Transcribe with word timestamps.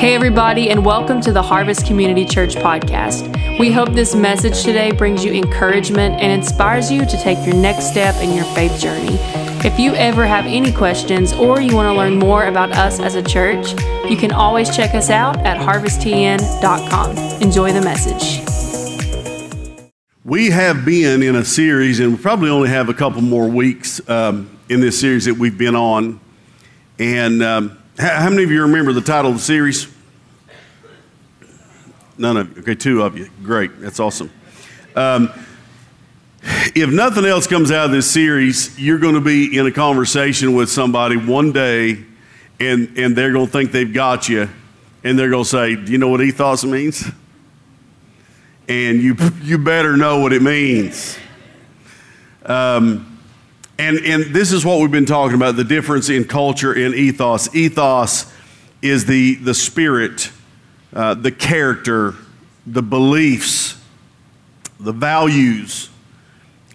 Hey, 0.00 0.14
everybody, 0.14 0.70
and 0.70 0.82
welcome 0.82 1.20
to 1.20 1.30
the 1.30 1.42
Harvest 1.42 1.86
Community 1.86 2.24
Church 2.24 2.54
podcast. 2.54 3.58
We 3.58 3.70
hope 3.70 3.92
this 3.92 4.14
message 4.14 4.62
today 4.62 4.92
brings 4.92 5.22
you 5.22 5.30
encouragement 5.34 6.22
and 6.22 6.32
inspires 6.32 6.90
you 6.90 7.04
to 7.04 7.22
take 7.22 7.36
your 7.44 7.54
next 7.54 7.90
step 7.90 8.14
in 8.22 8.34
your 8.34 8.46
faith 8.54 8.80
journey. 8.80 9.18
If 9.62 9.78
you 9.78 9.94
ever 9.96 10.24
have 10.24 10.46
any 10.46 10.72
questions 10.72 11.34
or 11.34 11.60
you 11.60 11.76
want 11.76 11.88
to 11.88 11.92
learn 11.92 12.18
more 12.18 12.46
about 12.46 12.72
us 12.72 12.98
as 12.98 13.14
a 13.14 13.22
church, 13.22 13.72
you 14.08 14.16
can 14.16 14.32
always 14.32 14.74
check 14.74 14.94
us 14.94 15.10
out 15.10 15.36
at 15.40 15.58
harvesttn.com. 15.58 17.42
Enjoy 17.42 17.70
the 17.70 17.82
message. 17.82 18.40
We 20.24 20.48
have 20.48 20.86
been 20.86 21.22
in 21.22 21.36
a 21.36 21.44
series, 21.44 22.00
and 22.00 22.12
we 22.12 22.22
probably 22.22 22.48
only 22.48 22.70
have 22.70 22.88
a 22.88 22.94
couple 22.94 23.20
more 23.20 23.50
weeks 23.50 24.00
um, 24.08 24.48
in 24.70 24.80
this 24.80 24.98
series 24.98 25.26
that 25.26 25.34
we've 25.34 25.58
been 25.58 25.76
on. 25.76 26.20
And 26.98 27.42
um, 27.42 27.79
how 28.00 28.30
many 28.30 28.44
of 28.44 28.50
you 28.50 28.62
remember 28.62 28.92
the 28.92 29.02
title 29.02 29.30
of 29.30 29.36
the 29.36 29.42
series? 29.42 29.86
None 32.16 32.36
of 32.38 32.56
you. 32.56 32.62
Okay, 32.62 32.74
two 32.74 33.02
of 33.02 33.18
you. 33.18 33.28
Great. 33.42 33.78
That's 33.78 34.00
awesome. 34.00 34.30
Um, 34.96 35.30
if 36.42 36.90
nothing 36.90 37.26
else 37.26 37.46
comes 37.46 37.70
out 37.70 37.86
of 37.86 37.90
this 37.90 38.10
series, 38.10 38.78
you're 38.80 38.98
going 38.98 39.16
to 39.16 39.20
be 39.20 39.56
in 39.56 39.66
a 39.66 39.70
conversation 39.70 40.54
with 40.54 40.70
somebody 40.70 41.16
one 41.16 41.52
day, 41.52 42.02
and, 42.58 42.96
and 42.96 43.14
they're 43.14 43.32
going 43.32 43.46
to 43.46 43.52
think 43.52 43.70
they've 43.70 43.92
got 43.92 44.30
you, 44.30 44.48
and 45.04 45.18
they're 45.18 45.30
going 45.30 45.44
to 45.44 45.50
say, 45.50 45.76
Do 45.76 45.92
you 45.92 45.98
know 45.98 46.08
what 46.08 46.22
ethos 46.22 46.64
means? 46.64 47.04
And 48.66 49.02
you, 49.02 49.14
you 49.42 49.58
better 49.58 49.96
know 49.96 50.20
what 50.20 50.32
it 50.32 50.40
means. 50.40 51.18
Um, 52.46 53.09
and, 53.80 53.98
and 54.04 54.34
this 54.34 54.52
is 54.52 54.62
what 54.62 54.78
we've 54.78 54.90
been 54.90 55.06
talking 55.06 55.34
about 55.34 55.56
the 55.56 55.64
difference 55.64 56.10
in 56.10 56.24
culture 56.24 56.72
and 56.72 56.94
ethos. 56.94 57.54
Ethos 57.54 58.30
is 58.82 59.06
the, 59.06 59.36
the 59.36 59.54
spirit, 59.54 60.30
uh, 60.92 61.14
the 61.14 61.32
character, 61.32 62.14
the 62.66 62.82
beliefs, 62.82 63.80
the 64.78 64.92
values 64.92 65.88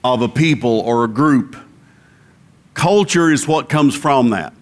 of 0.03 0.23
a 0.23 0.27
people 0.27 0.79
or 0.79 1.03
a 1.03 1.07
group. 1.07 1.55
Culture 2.73 3.31
is 3.31 3.47
what 3.47 3.69
comes 3.69 3.95
from 3.95 4.31
that. 4.31 4.53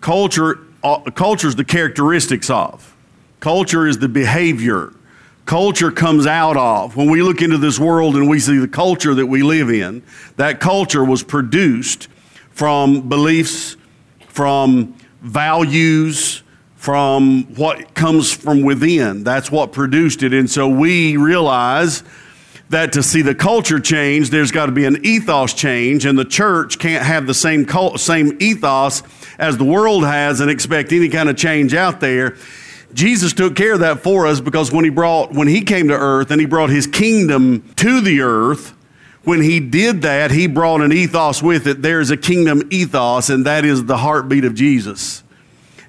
Culture, 0.00 0.58
uh, 0.82 0.98
culture 1.12 1.46
is 1.46 1.54
the 1.54 1.64
characteristics 1.64 2.50
of. 2.50 2.96
Culture 3.38 3.86
is 3.86 3.98
the 3.98 4.08
behavior 4.08 4.92
culture 5.50 5.90
comes 5.90 6.28
out 6.28 6.56
of. 6.56 6.94
When 6.94 7.10
we 7.10 7.22
look 7.22 7.42
into 7.42 7.58
this 7.58 7.76
world 7.76 8.14
and 8.14 8.30
we 8.30 8.38
see 8.38 8.58
the 8.58 8.68
culture 8.68 9.14
that 9.16 9.26
we 9.26 9.42
live 9.42 9.68
in, 9.68 10.04
that 10.36 10.60
culture 10.60 11.04
was 11.04 11.24
produced 11.24 12.06
from 12.52 13.08
beliefs, 13.08 13.76
from 14.28 14.94
values, 15.22 16.44
from 16.76 17.52
what 17.56 17.94
comes 17.94 18.32
from 18.32 18.62
within. 18.62 19.24
That's 19.24 19.50
what 19.50 19.72
produced 19.72 20.22
it. 20.22 20.32
And 20.32 20.48
so 20.48 20.68
we 20.68 21.16
realize 21.16 22.04
that 22.68 22.92
to 22.92 23.02
see 23.02 23.22
the 23.22 23.34
culture 23.34 23.80
change, 23.80 24.30
there's 24.30 24.52
got 24.52 24.66
to 24.66 24.72
be 24.72 24.84
an 24.84 25.04
ethos 25.04 25.52
change, 25.52 26.04
and 26.04 26.16
the 26.16 26.24
church 26.24 26.78
can't 26.78 27.04
have 27.04 27.26
the 27.26 27.34
same, 27.34 27.64
cult, 27.64 27.98
same 27.98 28.36
ethos 28.38 29.02
as 29.36 29.58
the 29.58 29.64
world 29.64 30.04
has 30.04 30.38
and 30.38 30.48
expect 30.48 30.92
any 30.92 31.08
kind 31.08 31.28
of 31.28 31.36
change 31.36 31.74
out 31.74 31.98
there. 31.98 32.36
Jesus 32.92 33.32
took 33.32 33.56
care 33.56 33.74
of 33.74 33.80
that 33.80 34.00
for 34.00 34.26
us 34.26 34.40
because 34.40 34.72
when 34.72 34.84
he 34.84 34.90
brought 34.90 35.32
when 35.32 35.48
he 35.48 35.62
came 35.62 35.88
to 35.88 35.94
earth 35.94 36.30
and 36.30 36.40
he 36.40 36.46
brought 36.46 36.70
his 36.70 36.86
kingdom 36.86 37.62
to 37.76 38.00
the 38.00 38.20
earth, 38.20 38.74
when 39.24 39.42
he 39.42 39.60
did 39.60 40.02
that, 40.02 40.30
he 40.30 40.46
brought 40.46 40.80
an 40.80 40.92
ethos 40.92 41.42
with 41.42 41.66
it. 41.66 41.82
There's 41.82 42.10
a 42.10 42.16
kingdom 42.16 42.62
ethos, 42.70 43.28
and 43.28 43.46
that 43.46 43.64
is 43.64 43.84
the 43.84 43.98
heartbeat 43.98 44.44
of 44.44 44.54
Jesus. 44.54 45.22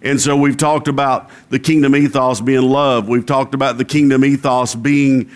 And 0.01 0.19
so 0.19 0.35
we've 0.35 0.57
talked 0.57 0.87
about 0.87 1.29
the 1.49 1.59
kingdom 1.59 1.95
ethos 1.95 2.41
being 2.41 2.63
love. 2.63 3.07
We've 3.07 3.25
talked 3.25 3.53
about 3.53 3.77
the 3.77 3.85
kingdom 3.85 4.25
ethos 4.25 4.75
being 4.75 5.29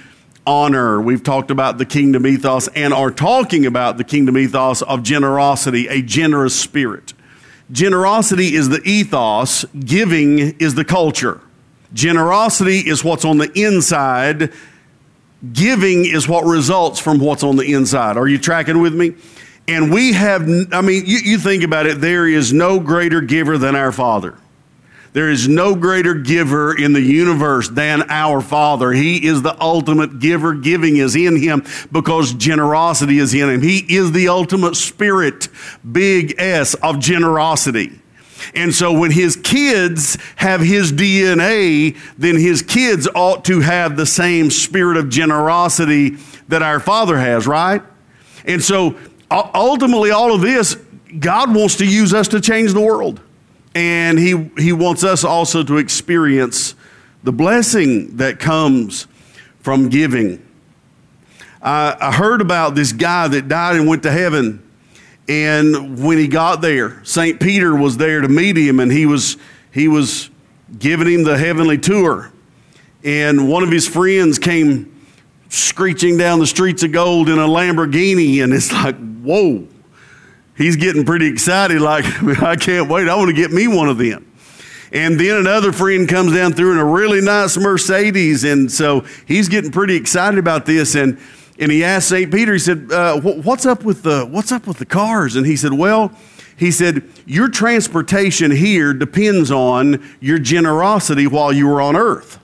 honor. 0.45 0.99
We've 0.99 1.23
talked 1.23 1.51
about 1.51 1.77
the 1.77 1.85
kingdom 1.85 2.25
ethos 2.25 2.67
and 2.69 2.93
are 2.93 3.11
talking 3.11 3.65
about 3.65 3.97
the 3.97 4.03
kingdom 4.03 4.37
ethos 4.37 4.81
of 4.81 5.03
generosity, 5.03 5.87
a 5.87 6.01
generous 6.01 6.59
spirit. 6.59 7.13
Generosity 7.71 8.55
is 8.55 8.69
the 8.69 8.81
ethos, 8.83 9.65
giving 9.73 10.39
is 10.59 10.75
the 10.75 10.85
culture. 10.85 11.41
Generosity 11.95 12.79
is 12.79 13.03
what's 13.03 13.23
on 13.23 13.37
the 13.37 13.49
inside. 13.55 14.51
Giving 15.53 16.05
is 16.05 16.27
what 16.27 16.43
results 16.43 16.99
from 16.99 17.19
what's 17.19 17.41
on 17.41 17.55
the 17.55 17.73
inside. 17.73 18.17
Are 18.17 18.27
you 18.27 18.37
tracking 18.37 18.81
with 18.81 18.93
me? 18.93 19.15
And 19.67 19.91
we 19.91 20.13
have, 20.13 20.43
I 20.71 20.81
mean, 20.81 21.05
you, 21.05 21.17
you 21.17 21.37
think 21.39 21.63
about 21.63 21.85
it, 21.85 22.01
there 22.01 22.27
is 22.27 22.53
no 22.53 22.79
greater 22.79 23.21
giver 23.21 23.57
than 23.57 23.75
our 23.75 23.91
Father. 23.91 24.37
There 25.13 25.29
is 25.29 25.47
no 25.47 25.75
greater 25.75 26.13
giver 26.13 26.77
in 26.77 26.91
the 26.91 27.01
universe 27.01 27.69
than 27.69 28.03
our 28.09 28.41
Father. 28.41 28.91
He 28.91 29.25
is 29.25 29.41
the 29.41 29.55
ultimate 29.61 30.19
giver. 30.19 30.53
Giving 30.53 30.97
is 30.97 31.15
in 31.15 31.37
Him 31.37 31.63
because 31.89 32.33
generosity 32.33 33.19
is 33.19 33.33
in 33.33 33.49
Him. 33.49 33.61
He 33.61 33.77
is 33.87 34.11
the 34.11 34.27
ultimate 34.27 34.75
spirit, 34.75 35.47
big 35.89 36.35
S, 36.37 36.73
of 36.73 36.99
generosity. 36.99 38.01
And 38.55 38.73
so 38.73 38.97
when 38.97 39.11
his 39.11 39.35
kids 39.35 40.17
have 40.37 40.61
his 40.61 40.93
DNA, 40.93 41.97
then 42.17 42.37
his 42.37 42.61
kids 42.61 43.07
ought 43.13 43.45
to 43.45 43.59
have 43.59 43.97
the 43.97 44.05
same 44.05 44.49
spirit 44.49 44.97
of 44.97 45.09
generosity 45.09 46.17
that 46.47 46.61
our 46.61 46.79
Father 46.79 47.17
has, 47.17 47.47
right? 47.47 47.81
And 48.45 48.63
so 48.63 48.95
ultimately, 49.29 50.11
all 50.11 50.33
of 50.33 50.41
this, 50.41 50.75
God 51.19 51.53
wants 51.53 51.77
to 51.77 51.85
use 51.85 52.13
us 52.13 52.27
to 52.29 52.39
change 52.39 52.73
the 52.73 52.81
world. 52.81 53.19
And 53.73 54.17
he, 54.17 54.49
he 54.57 54.71
wants 54.71 55.03
us 55.03 55.25
also 55.25 55.61
to 55.63 55.77
experience 55.77 56.75
the 57.23 57.33
blessing 57.33 58.17
that 58.17 58.39
comes 58.39 59.07
from 59.59 59.89
giving. 59.89 60.45
I, 61.61 61.97
I 61.99 62.11
heard 62.13 62.39
about 62.39 62.75
this 62.75 62.93
guy 62.93 63.27
that 63.27 63.47
died 63.49 63.75
and 63.75 63.87
went 63.87 64.03
to 64.03 64.11
heaven 64.11 64.64
and 65.27 66.03
when 66.03 66.17
he 66.17 66.27
got 66.27 66.61
there, 66.61 67.03
St. 67.03 67.39
Peter 67.39 67.75
was 67.75 67.97
there 67.97 68.21
to 68.21 68.27
meet 68.27 68.57
him 68.57 68.79
and 68.79 68.91
he 68.91 69.05
was, 69.05 69.37
he 69.71 69.87
was 69.87 70.29
giving 70.77 71.07
him 71.07 71.23
the 71.23 71.37
heavenly 71.37 71.77
tour. 71.77 72.31
And 73.03 73.49
one 73.49 73.63
of 73.63 73.71
his 73.71 73.87
friends 73.87 74.37
came 74.37 74.91
screeching 75.49 76.17
down 76.17 76.39
the 76.39 76.47
streets 76.47 76.83
of 76.83 76.91
gold 76.91 77.29
in 77.29 77.39
a 77.39 77.47
Lamborghini. 77.47 78.43
And 78.43 78.53
it's 78.53 78.71
like, 78.71 78.95
whoa, 79.21 79.67
he's 80.55 80.75
getting 80.75 81.05
pretty 81.05 81.27
excited. 81.27 81.81
Like, 81.81 82.05
I 82.43 82.55
can't 82.55 82.89
wait. 82.89 83.07
I 83.07 83.15
want 83.15 83.29
to 83.29 83.35
get 83.35 83.51
me 83.51 83.67
one 83.67 83.89
of 83.89 83.97
them. 83.97 84.31
And 84.91 85.19
then 85.19 85.37
another 85.37 85.71
friend 85.71 86.07
comes 86.07 86.33
down 86.33 86.53
through 86.53 86.73
in 86.73 86.77
a 86.77 86.85
really 86.85 87.19
nice 87.19 87.57
Mercedes. 87.57 88.43
And 88.43 88.71
so 88.71 89.05
he's 89.27 89.49
getting 89.49 89.71
pretty 89.71 89.95
excited 89.95 90.37
about 90.37 90.65
this. 90.65 90.95
And 90.95 91.19
and 91.57 91.71
he 91.71 91.83
asked 91.83 92.09
St. 92.09 92.31
Peter, 92.31 92.53
he 92.53 92.59
said, 92.59 92.91
uh, 92.91 93.19
what's, 93.21 93.65
up 93.65 93.83
with 93.83 94.03
the, 94.03 94.25
what's 94.25 94.51
up 94.51 94.67
with 94.67 94.77
the 94.77 94.85
cars? 94.85 95.35
And 95.35 95.45
he 95.45 95.55
said, 95.55 95.73
Well, 95.73 96.11
he 96.57 96.71
said, 96.71 97.03
Your 97.25 97.47
transportation 97.47 98.51
here 98.51 98.93
depends 98.93 99.51
on 99.51 100.03
your 100.19 100.37
generosity 100.37 101.27
while 101.27 101.53
you 101.53 101.67
were 101.67 101.81
on 101.81 101.95
earth. 101.95 102.39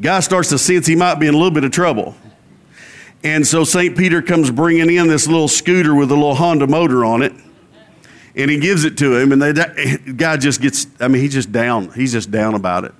Guy 0.00 0.20
starts 0.20 0.50
to 0.50 0.58
sense 0.58 0.86
he 0.86 0.96
might 0.96 1.16
be 1.16 1.26
in 1.26 1.34
a 1.34 1.36
little 1.36 1.52
bit 1.52 1.64
of 1.64 1.70
trouble. 1.70 2.14
And 3.24 3.46
so 3.46 3.64
St. 3.64 3.96
Peter 3.96 4.20
comes 4.20 4.50
bringing 4.50 4.90
in 4.90 5.08
this 5.08 5.26
little 5.26 5.48
scooter 5.48 5.94
with 5.94 6.10
a 6.10 6.14
little 6.14 6.34
Honda 6.34 6.66
motor 6.66 7.04
on 7.04 7.22
it. 7.22 7.32
And 8.34 8.50
he 8.50 8.58
gives 8.58 8.84
it 8.84 8.98
to 8.98 9.16
him, 9.16 9.32
and 9.32 9.40
the 9.40 10.12
guy 10.16 10.36
just 10.36 10.60
gets, 10.60 10.86
I 11.00 11.08
mean, 11.08 11.22
he's 11.22 11.32
just 11.32 11.50
down. 11.50 11.90
He's 11.92 12.12
just 12.12 12.30
down 12.30 12.54
about 12.54 12.84
it. 12.84 12.92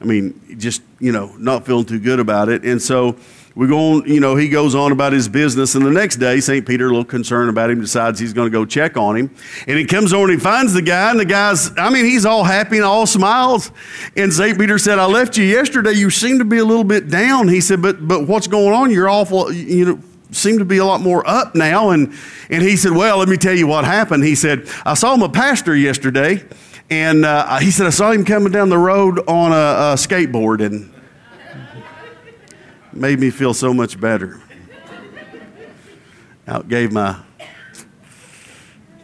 I 0.00 0.04
mean, 0.04 0.58
just, 0.58 0.82
you 0.98 1.12
know, 1.12 1.32
not 1.38 1.64
feeling 1.64 1.84
too 1.84 2.00
good 2.00 2.18
about 2.18 2.48
it. 2.48 2.64
And 2.64 2.82
so 2.82 3.16
we 3.54 3.66
go 3.66 3.78
on, 3.78 4.06
you 4.06 4.20
know, 4.20 4.34
he 4.34 4.48
goes 4.48 4.74
on 4.74 4.92
about 4.92 5.12
his 5.12 5.28
business, 5.28 5.74
and 5.74 5.84
the 5.84 5.90
next 5.90 6.16
day, 6.16 6.40
St. 6.40 6.66
Peter, 6.66 6.86
a 6.86 6.88
little 6.88 7.04
concerned 7.04 7.50
about 7.50 7.70
him, 7.70 7.80
decides 7.80 8.18
he's 8.18 8.32
going 8.32 8.50
to 8.50 8.52
go 8.52 8.64
check 8.64 8.96
on 8.96 9.16
him. 9.16 9.34
And 9.66 9.78
he 9.78 9.84
comes 9.84 10.12
over 10.12 10.30
and 10.30 10.38
he 10.38 10.42
finds 10.42 10.72
the 10.72 10.82
guy, 10.82 11.10
and 11.10 11.20
the 11.20 11.24
guy's, 11.24 11.70
I 11.76 11.90
mean, 11.90 12.04
he's 12.04 12.24
all 12.24 12.44
happy 12.44 12.76
and 12.76 12.84
all 12.84 13.06
smiles. 13.06 13.70
And 14.16 14.32
St. 14.32 14.58
Peter 14.58 14.78
said, 14.78 14.98
I 14.98 15.06
left 15.06 15.36
you 15.36 15.44
yesterday. 15.44 15.92
You 15.92 16.08
seem 16.10 16.38
to 16.38 16.44
be 16.44 16.58
a 16.58 16.64
little 16.64 16.84
bit 16.84 17.08
down. 17.08 17.48
He 17.48 17.60
said, 17.60 17.82
But 17.82 18.06
but 18.06 18.26
what's 18.26 18.46
going 18.46 18.72
on? 18.72 18.90
You're 18.90 19.08
awful, 19.08 19.52
you 19.52 19.84
know, 19.84 20.00
seem 20.30 20.58
to 20.58 20.64
be 20.64 20.78
a 20.78 20.84
lot 20.84 21.00
more 21.00 21.26
up 21.28 21.54
now. 21.54 21.90
And 21.90 22.12
and 22.48 22.62
he 22.62 22.76
said, 22.76 22.92
Well, 22.92 23.18
let 23.18 23.28
me 23.28 23.36
tell 23.36 23.54
you 23.54 23.66
what 23.66 23.84
happened. 23.84 24.24
He 24.24 24.34
said, 24.34 24.68
I 24.84 24.94
saw 24.94 25.16
my 25.16 25.28
pastor 25.28 25.76
yesterday, 25.76 26.42
and 26.90 27.24
uh, 27.24 27.58
he 27.58 27.70
said, 27.70 27.86
I 27.86 27.90
saw 27.90 28.12
him 28.12 28.24
coming 28.24 28.52
down 28.52 28.68
the 28.68 28.78
road 28.78 29.18
on 29.28 29.52
a, 29.52 29.92
a 29.92 29.94
skateboard, 29.96 30.64
and 30.64 30.91
made 32.92 33.18
me 33.18 33.30
feel 33.30 33.54
so 33.54 33.72
much 33.72 34.00
better. 34.00 34.40
Outgave 36.46 36.92
my 36.92 37.20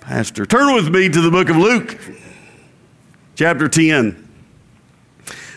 pastor. 0.00 0.46
Turn 0.46 0.74
with 0.74 0.88
me 0.88 1.08
to 1.08 1.20
the 1.20 1.30
book 1.30 1.48
of 1.48 1.56
Luke, 1.56 1.98
chapter 3.34 3.68
10. 3.68 4.28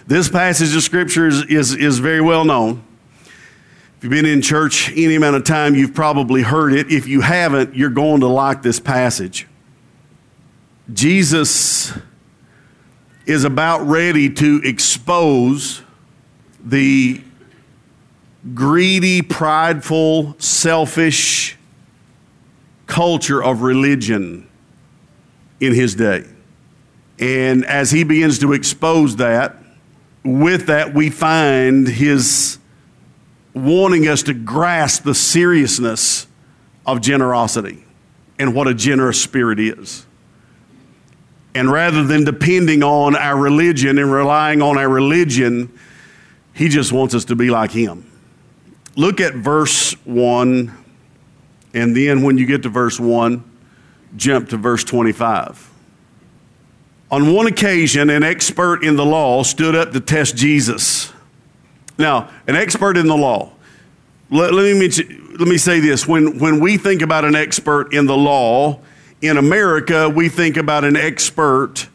This 0.07 0.29
passage 0.29 0.75
of 0.75 0.83
scripture 0.83 1.27
is, 1.27 1.43
is, 1.45 1.73
is 1.73 1.99
very 1.99 2.21
well 2.21 2.43
known. 2.45 2.83
If 3.97 4.05
you've 4.05 4.11
been 4.11 4.25
in 4.25 4.41
church 4.41 4.91
any 4.91 5.15
amount 5.15 5.35
of 5.35 5.43
time, 5.43 5.75
you've 5.75 5.93
probably 5.93 6.41
heard 6.41 6.73
it. 6.73 6.91
If 6.91 7.07
you 7.07 7.21
haven't, 7.21 7.75
you're 7.75 7.89
going 7.89 8.21
to 8.21 8.27
like 8.27 8.61
this 8.61 8.79
passage. 8.79 9.47
Jesus 10.91 11.93
is 13.25 13.43
about 13.43 13.81
ready 13.85 14.29
to 14.29 14.61
expose 14.63 15.83
the 16.63 17.21
greedy, 18.53 19.21
prideful, 19.21 20.35
selfish 20.39 21.57
culture 22.87 23.41
of 23.41 23.61
religion 23.61 24.47
in 25.59 25.73
his 25.73 25.95
day. 25.95 26.25
And 27.19 27.65
as 27.65 27.91
he 27.91 28.03
begins 28.03 28.39
to 28.39 28.53
expose 28.53 29.17
that, 29.17 29.55
with 30.23 30.67
that, 30.67 30.93
we 30.93 31.09
find 31.09 31.87
his 31.87 32.57
wanting 33.53 34.07
us 34.07 34.23
to 34.23 34.33
grasp 34.33 35.03
the 35.03 35.15
seriousness 35.15 36.27
of 36.85 37.01
generosity 37.01 37.85
and 38.39 38.55
what 38.55 38.67
a 38.67 38.73
generous 38.73 39.21
spirit 39.21 39.59
is. 39.59 40.05
And 41.53 41.71
rather 41.71 42.03
than 42.03 42.23
depending 42.23 42.81
on 42.81 43.15
our 43.15 43.37
religion 43.37 43.97
and 43.99 44.11
relying 44.11 44.61
on 44.61 44.77
our 44.77 44.89
religion, 44.89 45.71
he 46.53 46.69
just 46.69 46.91
wants 46.91 47.13
us 47.13 47.25
to 47.25 47.35
be 47.35 47.49
like 47.49 47.71
him. 47.71 48.10
Look 48.95 49.21
at 49.21 49.33
verse 49.35 49.93
1, 50.05 50.77
and 51.73 51.95
then 51.95 52.23
when 52.23 52.37
you 52.37 52.45
get 52.45 52.63
to 52.63 52.69
verse 52.69 52.99
1, 52.99 53.43
jump 54.17 54.49
to 54.49 54.57
verse 54.57 54.83
25. 54.83 55.69
On 57.09 57.33
one 57.33 57.47
occasion, 57.47 58.09
an 58.09 58.23
expert 58.23 58.83
in 58.83 58.95
the 58.95 59.05
law 59.05 59.43
stood 59.43 59.75
up 59.75 59.91
to 59.91 59.99
test 59.99 60.35
Jesus. 60.35 61.11
Now, 61.97 62.29
an 62.47 62.55
expert 62.55 62.97
in 62.97 63.07
the 63.07 63.15
law. 63.15 63.51
Let, 64.29 64.53
let, 64.53 64.63
me, 64.63 64.79
mention, 64.79 65.35
let 65.37 65.47
me 65.47 65.57
say 65.57 65.79
this. 65.81 66.07
When, 66.07 66.39
when 66.39 66.59
we 66.59 66.77
think 66.77 67.01
about 67.01 67.25
an 67.25 67.35
expert 67.35 67.93
in 67.93 68.05
the 68.05 68.15
law, 68.15 68.79
in 69.21 69.37
America, 69.37 70.09
we 70.09 70.29
think 70.29 70.57
about 70.57 70.83
an 70.83 70.95
expert 70.95 71.87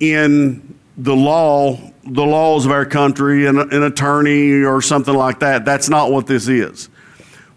in 0.00 0.76
the 0.96 1.14
law, 1.14 1.78
the 2.06 2.24
laws 2.24 2.66
of 2.66 2.72
our 2.72 2.86
country, 2.86 3.46
an, 3.46 3.58
an 3.58 3.82
attorney 3.82 4.62
or 4.62 4.82
something 4.82 5.14
like 5.14 5.40
that. 5.40 5.64
That's 5.64 5.88
not 5.88 6.10
what 6.10 6.26
this 6.26 6.48
is. 6.48 6.88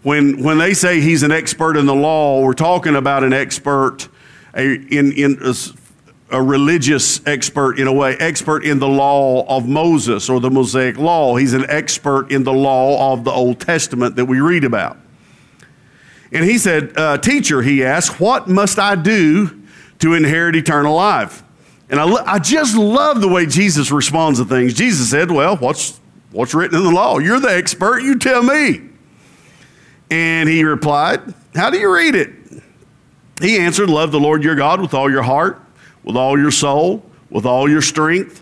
When, 0.04 0.44
when 0.44 0.58
they 0.58 0.74
say 0.74 1.02
he's 1.02 1.24
an 1.24 1.32
expert 1.32 1.76
in 1.76 1.86
the 1.86 1.96
law, 1.96 2.42
we're 2.42 2.54
talking 2.54 2.96
about 2.96 3.24
an 3.24 3.34
expert 3.34 4.08
a, 4.54 4.76
in, 4.76 5.12
in 5.12 5.54
a 6.30 6.42
religious 6.42 7.26
expert 7.26 7.80
in 7.80 7.88
a 7.88 7.94
way, 7.94 8.16
expert 8.18 8.64
in 8.64 8.80
the 8.80 8.88
law 8.88 9.46
of 9.48 9.68
Moses 9.68 10.30
or 10.30 10.40
the 10.40 10.52
Mosaic 10.52 10.98
law. 10.98 11.36
He's 11.36 11.54
an 11.54 11.66
expert 11.70 12.32
in 12.32 12.44
the 12.44 12.54
law 12.54 13.14
of 13.14 13.24
the 13.24 13.32
Old 13.32 13.60
Testament 13.60 14.16
that 14.16 14.26
we 14.26 14.40
read 14.40 14.64
about. 14.64 14.98
And 16.32 16.44
he 16.44 16.58
said, 16.58 16.98
uh, 16.98 17.18
Teacher, 17.18 17.62
he 17.62 17.84
asked, 17.84 18.20
what 18.20 18.48
must 18.48 18.80
I 18.80 18.96
do 18.96 19.64
to 20.00 20.14
inherit 20.14 20.56
eternal 20.56 20.96
life? 20.96 21.44
And 21.89 22.00
I, 22.00 22.06
I 22.34 22.39
just 22.39 22.75
love 22.75 23.22
the 23.22 23.28
way 23.28 23.45
Jesus 23.45 23.92
responds 23.92 24.39
to 24.39 24.45
things. 24.45 24.74
Jesus 24.74 25.10
said, 25.10 25.31
Well, 25.31 25.57
what's, 25.57 26.00
what's 26.31 26.54
written 26.54 26.78
in 26.78 26.84
the 26.84 26.92
law? 26.92 27.18
You're 27.19 27.39
the 27.39 27.56
expert, 27.56 28.00
you 28.00 28.18
tell 28.18 28.44
me. 28.44 28.81
And 30.10 30.50
he 30.50 30.63
replied, 30.63 31.34
How 31.56 31.69
do 31.69 31.78
you 31.78 31.94
read 31.94 32.16
it? 32.16 32.31
He 33.42 33.57
answered, 33.57 33.89
Love 33.89 34.12
the 34.12 34.19
Lord 34.19 34.44
your 34.44 34.56
God 34.56 34.81
with 34.81 34.94
all 34.94 35.10
your 35.10 35.24
heart 35.24 35.62
with 36.07 36.16
all 36.16 36.39
your 36.39 36.51
soul, 36.51 37.04
with 37.30 37.45
all 37.45 37.69
your 37.69 37.81
strength, 37.81 38.42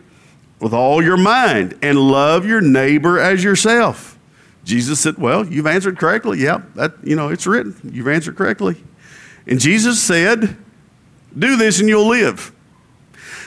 with 0.60 0.72
all 0.72 1.04
your 1.04 1.18
mind, 1.18 1.76
and 1.82 1.98
love 1.98 2.46
your 2.46 2.62
neighbor 2.62 3.20
as 3.20 3.44
yourself. 3.44 4.20
Jesus 4.64 5.00
said, 5.00 5.18
Well, 5.18 5.48
you've 5.48 5.66
answered 5.66 5.98
correctly. 5.98 6.40
Yeah, 6.40 6.62
that, 6.76 6.94
you 7.04 7.16
know, 7.16 7.30
it's 7.30 7.48
written. 7.48 7.76
You've 7.92 8.08
answered 8.08 8.36
correctly. 8.36 8.84
And 9.48 9.60
Jesus 9.60 10.00
said, 10.00 10.56
Do 11.38 11.58
this 11.58 11.80
and 11.80 11.90
you'll 11.90 12.08
live. 12.08 12.52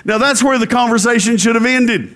Now, 0.05 0.19
that's 0.19 0.43
where 0.43 0.59
the 0.59 0.67
conversation 0.67 1.37
should 1.37 1.55
have 1.55 1.67
ended. 1.67 2.15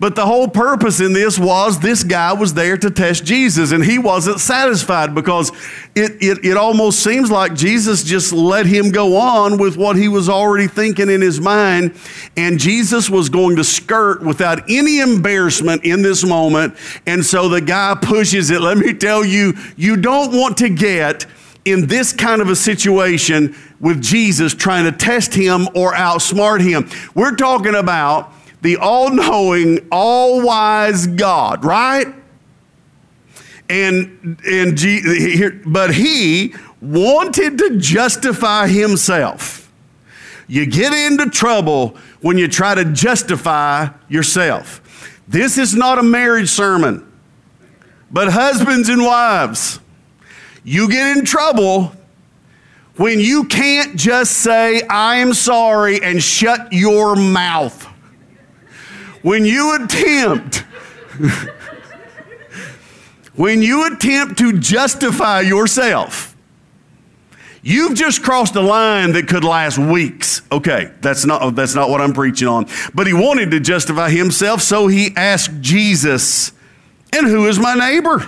But 0.00 0.14
the 0.14 0.26
whole 0.26 0.46
purpose 0.46 1.00
in 1.00 1.12
this 1.12 1.38
was 1.38 1.80
this 1.80 2.04
guy 2.04 2.32
was 2.32 2.54
there 2.54 2.76
to 2.76 2.90
test 2.90 3.24
Jesus, 3.24 3.72
and 3.72 3.84
he 3.84 3.98
wasn't 3.98 4.38
satisfied 4.38 5.14
because 5.14 5.50
it, 5.96 6.12
it, 6.20 6.44
it 6.44 6.56
almost 6.56 7.02
seems 7.02 7.30
like 7.30 7.54
Jesus 7.54 8.04
just 8.04 8.32
let 8.32 8.66
him 8.66 8.90
go 8.90 9.16
on 9.16 9.58
with 9.58 9.76
what 9.76 9.96
he 9.96 10.06
was 10.06 10.28
already 10.28 10.68
thinking 10.68 11.10
in 11.10 11.20
his 11.20 11.40
mind. 11.40 11.94
And 12.36 12.60
Jesus 12.60 13.10
was 13.10 13.28
going 13.28 13.56
to 13.56 13.64
skirt 13.64 14.22
without 14.22 14.70
any 14.70 15.00
embarrassment 15.00 15.84
in 15.84 16.02
this 16.02 16.24
moment. 16.24 16.76
And 17.06 17.24
so 17.24 17.48
the 17.48 17.60
guy 17.60 17.96
pushes 18.00 18.50
it. 18.50 18.60
Let 18.60 18.78
me 18.78 18.94
tell 18.94 19.24
you, 19.24 19.54
you 19.76 19.96
don't 19.96 20.32
want 20.32 20.58
to 20.58 20.68
get 20.68 21.26
in 21.64 21.86
this 21.86 22.12
kind 22.12 22.40
of 22.40 22.48
a 22.48 22.56
situation 22.56 23.54
with 23.80 24.02
Jesus 24.02 24.54
trying 24.54 24.84
to 24.84 24.92
test 24.92 25.34
him 25.34 25.68
or 25.74 25.92
outsmart 25.92 26.60
him. 26.60 26.88
We're 27.14 27.36
talking 27.36 27.74
about 27.74 28.32
the 28.62 28.76
all 28.76 29.10
knowing, 29.10 29.86
all 29.90 30.44
wise 30.44 31.06
God, 31.06 31.64
right? 31.64 32.06
And, 33.68 34.40
and 34.46 35.62
but 35.66 35.94
he 35.94 36.54
wanted 36.80 37.58
to 37.58 37.78
justify 37.78 38.68
himself. 38.68 39.70
You 40.46 40.64
get 40.64 40.94
into 40.94 41.28
trouble 41.28 41.96
when 42.20 42.38
you 42.38 42.48
try 42.48 42.74
to 42.74 42.84
justify 42.86 43.88
yourself. 44.08 44.80
This 45.28 45.58
is 45.58 45.74
not 45.74 45.98
a 45.98 46.02
marriage 46.02 46.48
sermon, 46.48 47.06
but 48.10 48.32
husbands 48.32 48.88
and 48.88 49.02
wives, 49.02 49.78
you 50.68 50.88
get 50.90 51.16
in 51.16 51.24
trouble 51.24 51.92
when 52.96 53.20
you 53.20 53.44
can't 53.44 53.96
just 53.96 54.32
say, 54.32 54.82
I 54.82 55.16
am 55.16 55.32
sorry, 55.32 56.02
and 56.02 56.22
shut 56.22 56.72
your 56.72 57.16
mouth. 57.16 57.84
When 59.22 59.46
you 59.46 59.82
attempt 59.82 60.56
when 63.34 63.62
you 63.62 63.86
attempt 63.86 64.38
to 64.38 64.58
justify 64.58 65.40
yourself 65.40 66.36
you've 67.62 67.94
just 67.94 68.22
crossed 68.22 68.54
a 68.54 68.60
line 68.60 69.12
that 69.12 69.26
could 69.26 69.42
last 69.42 69.76
weeks. 69.78 70.42
Okay 70.52 70.92
that's 71.00 71.24
not 71.24 71.56
that's 71.56 71.74
not 71.74 71.90
what 71.90 72.00
i'm 72.00 72.12
preaching 72.12 72.46
on. 72.46 72.66
But 72.94 73.08
he 73.08 73.12
wanted 73.12 73.50
to 73.50 73.58
justify 73.58 74.10
himself 74.10 74.62
so 74.62 74.86
he 74.86 75.12
asked 75.16 75.60
jesus 75.60 76.52
and 77.12 77.26
who 77.26 77.48
is 77.48 77.58
my 77.58 77.74
neighbor 77.74 78.24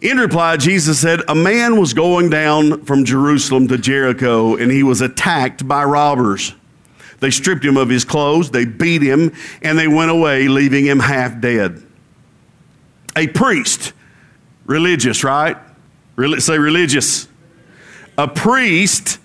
in 0.00 0.18
reply 0.18 0.56
jesus 0.56 1.00
said 1.00 1.20
a 1.28 1.34
man 1.34 1.78
was 1.78 1.94
going 1.94 2.28
down 2.28 2.84
from 2.84 3.04
jerusalem 3.04 3.66
to 3.68 3.78
jericho 3.78 4.56
and 4.56 4.70
he 4.70 4.82
was 4.82 5.00
attacked 5.00 5.66
by 5.66 5.82
robbers 5.82 6.54
they 7.20 7.30
stripped 7.30 7.64
him 7.64 7.76
of 7.76 7.88
his 7.88 8.04
clothes, 8.04 8.50
they 8.50 8.64
beat 8.64 9.02
him, 9.02 9.32
and 9.62 9.78
they 9.78 9.88
went 9.88 10.10
away, 10.10 10.48
leaving 10.48 10.84
him 10.84 11.00
half 11.00 11.40
dead. 11.40 11.82
A 13.16 13.26
priest, 13.28 13.92
religious, 14.66 15.24
right? 15.24 15.56
say 16.38 16.58
religious. 16.58 17.28
A 18.18 18.28
priest 18.28 19.18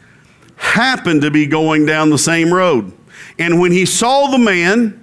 happened 0.55 1.21
to 1.21 1.31
be 1.31 1.45
going 1.45 1.85
down 1.85 2.09
the 2.09 2.17
same 2.17 2.53
road. 2.53 2.93
And 3.39 3.59
when 3.59 3.71
he 3.71 3.85
saw 3.85 4.27
the 4.27 4.37
man, 4.37 5.00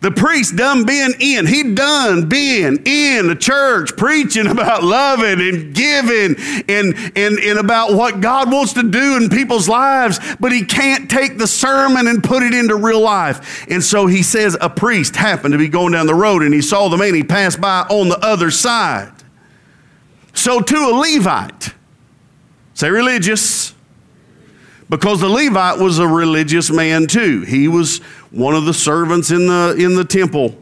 the 0.00 0.10
priest 0.10 0.56
done 0.56 0.84
been 0.84 1.14
in. 1.20 1.46
He 1.46 1.74
done 1.74 2.28
been 2.28 2.82
in 2.84 3.28
the 3.28 3.34
church 3.34 3.96
preaching 3.96 4.46
about 4.50 4.84
loving 4.84 5.40
and 5.40 5.74
giving 5.74 6.36
and, 6.68 6.94
and, 7.16 7.38
and 7.38 7.58
about 7.58 7.94
what 7.94 8.20
God 8.20 8.52
wants 8.52 8.74
to 8.74 8.82
do 8.82 9.16
in 9.16 9.30
people's 9.30 9.68
lives, 9.68 10.20
but 10.38 10.52
he 10.52 10.64
can't 10.64 11.10
take 11.10 11.38
the 11.38 11.46
sermon 11.46 12.06
and 12.06 12.22
put 12.22 12.42
it 12.42 12.52
into 12.52 12.76
real 12.76 13.00
life. 13.00 13.66
And 13.70 13.82
so 13.82 14.06
he 14.06 14.22
says 14.22 14.56
a 14.60 14.68
priest 14.68 15.16
happened 15.16 15.52
to 15.52 15.58
be 15.58 15.68
going 15.68 15.92
down 15.92 16.06
the 16.06 16.14
road 16.14 16.42
and 16.42 16.52
he 16.52 16.62
saw 16.62 16.88
the 16.88 16.98
man, 16.98 17.14
he 17.14 17.22
passed 17.22 17.60
by 17.60 17.80
on 17.88 18.08
the 18.08 18.18
other 18.18 18.50
side. 18.50 19.12
So 20.34 20.60
to 20.60 20.76
a 20.76 20.92
Levite, 20.92 21.74
say 22.74 22.90
religious, 22.90 23.74
because 24.88 25.20
the 25.20 25.28
Levite 25.28 25.78
was 25.78 25.98
a 25.98 26.06
religious 26.06 26.70
man 26.70 27.06
too. 27.06 27.40
He 27.42 27.66
was 27.66 28.00
one 28.36 28.54
of 28.54 28.64
the 28.66 28.74
servants 28.74 29.30
in 29.30 29.46
the, 29.46 29.74
in 29.78 29.94
the 29.94 30.04
temple. 30.04 30.56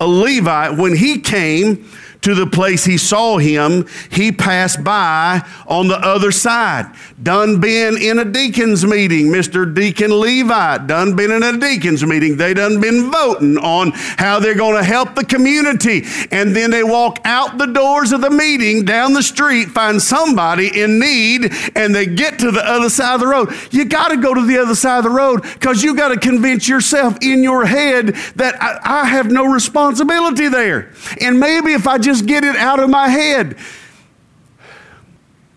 A 0.00 0.06
Levite, 0.06 0.76
when 0.76 0.96
he 0.96 1.20
came 1.20 1.88
to 2.22 2.34
the 2.34 2.46
place 2.46 2.84
he 2.84 2.96
saw 2.96 3.36
him, 3.38 3.86
he 4.10 4.32
passed 4.32 4.82
by 4.82 5.46
on 5.66 5.88
the 5.88 5.98
other 5.98 6.32
side. 6.32 6.92
Done 7.22 7.60
been 7.60 7.96
in 7.96 8.18
a 8.18 8.24
deacon's 8.24 8.84
meeting, 8.84 9.26
Mr. 9.26 9.72
Deacon 9.72 10.20
Levi. 10.20 10.78
Done 10.86 11.14
been 11.14 11.30
in 11.30 11.42
a 11.42 11.58
deacon's 11.58 12.04
meeting. 12.04 12.36
They 12.36 12.54
done 12.54 12.80
been 12.80 13.10
voting 13.10 13.58
on 13.58 13.92
how 13.94 14.38
they're 14.38 14.54
going 14.54 14.76
to 14.76 14.84
help 14.84 15.14
the 15.14 15.24
community. 15.24 16.04
And 16.30 16.54
then 16.54 16.70
they 16.70 16.84
walk 16.84 17.18
out 17.24 17.58
the 17.58 17.66
doors 17.66 18.12
of 18.12 18.20
the 18.20 18.30
meeting, 18.30 18.84
down 18.84 19.12
the 19.12 19.22
street, 19.22 19.68
find 19.68 20.00
somebody 20.00 20.80
in 20.80 20.98
need, 20.98 21.52
and 21.74 21.94
they 21.94 22.06
get 22.06 22.38
to 22.38 22.50
the 22.50 22.64
other 22.64 22.88
side 22.88 23.14
of 23.14 23.20
the 23.20 23.26
road. 23.26 23.52
You 23.70 23.84
got 23.84 24.08
to 24.08 24.16
go 24.16 24.34
to 24.34 24.46
the 24.46 24.58
other 24.58 24.74
side 24.74 24.98
of 24.98 25.04
the 25.04 25.10
road 25.10 25.42
because 25.42 25.82
you 25.82 25.96
got 25.96 26.08
to 26.08 26.18
convince 26.18 26.68
yourself 26.68 27.18
in 27.20 27.42
your 27.42 27.66
head 27.66 28.08
that 28.36 28.60
I, 28.62 29.02
I 29.02 29.04
have 29.06 29.30
no 29.30 29.46
responsibility 29.46 30.48
there. 30.48 30.92
And 31.20 31.40
maybe 31.40 31.72
if 31.72 31.86
I 31.86 31.98
just 31.98 32.11
just 32.12 32.26
get 32.26 32.44
it 32.44 32.56
out 32.56 32.78
of 32.78 32.90
my 32.90 33.08
head. 33.08 33.56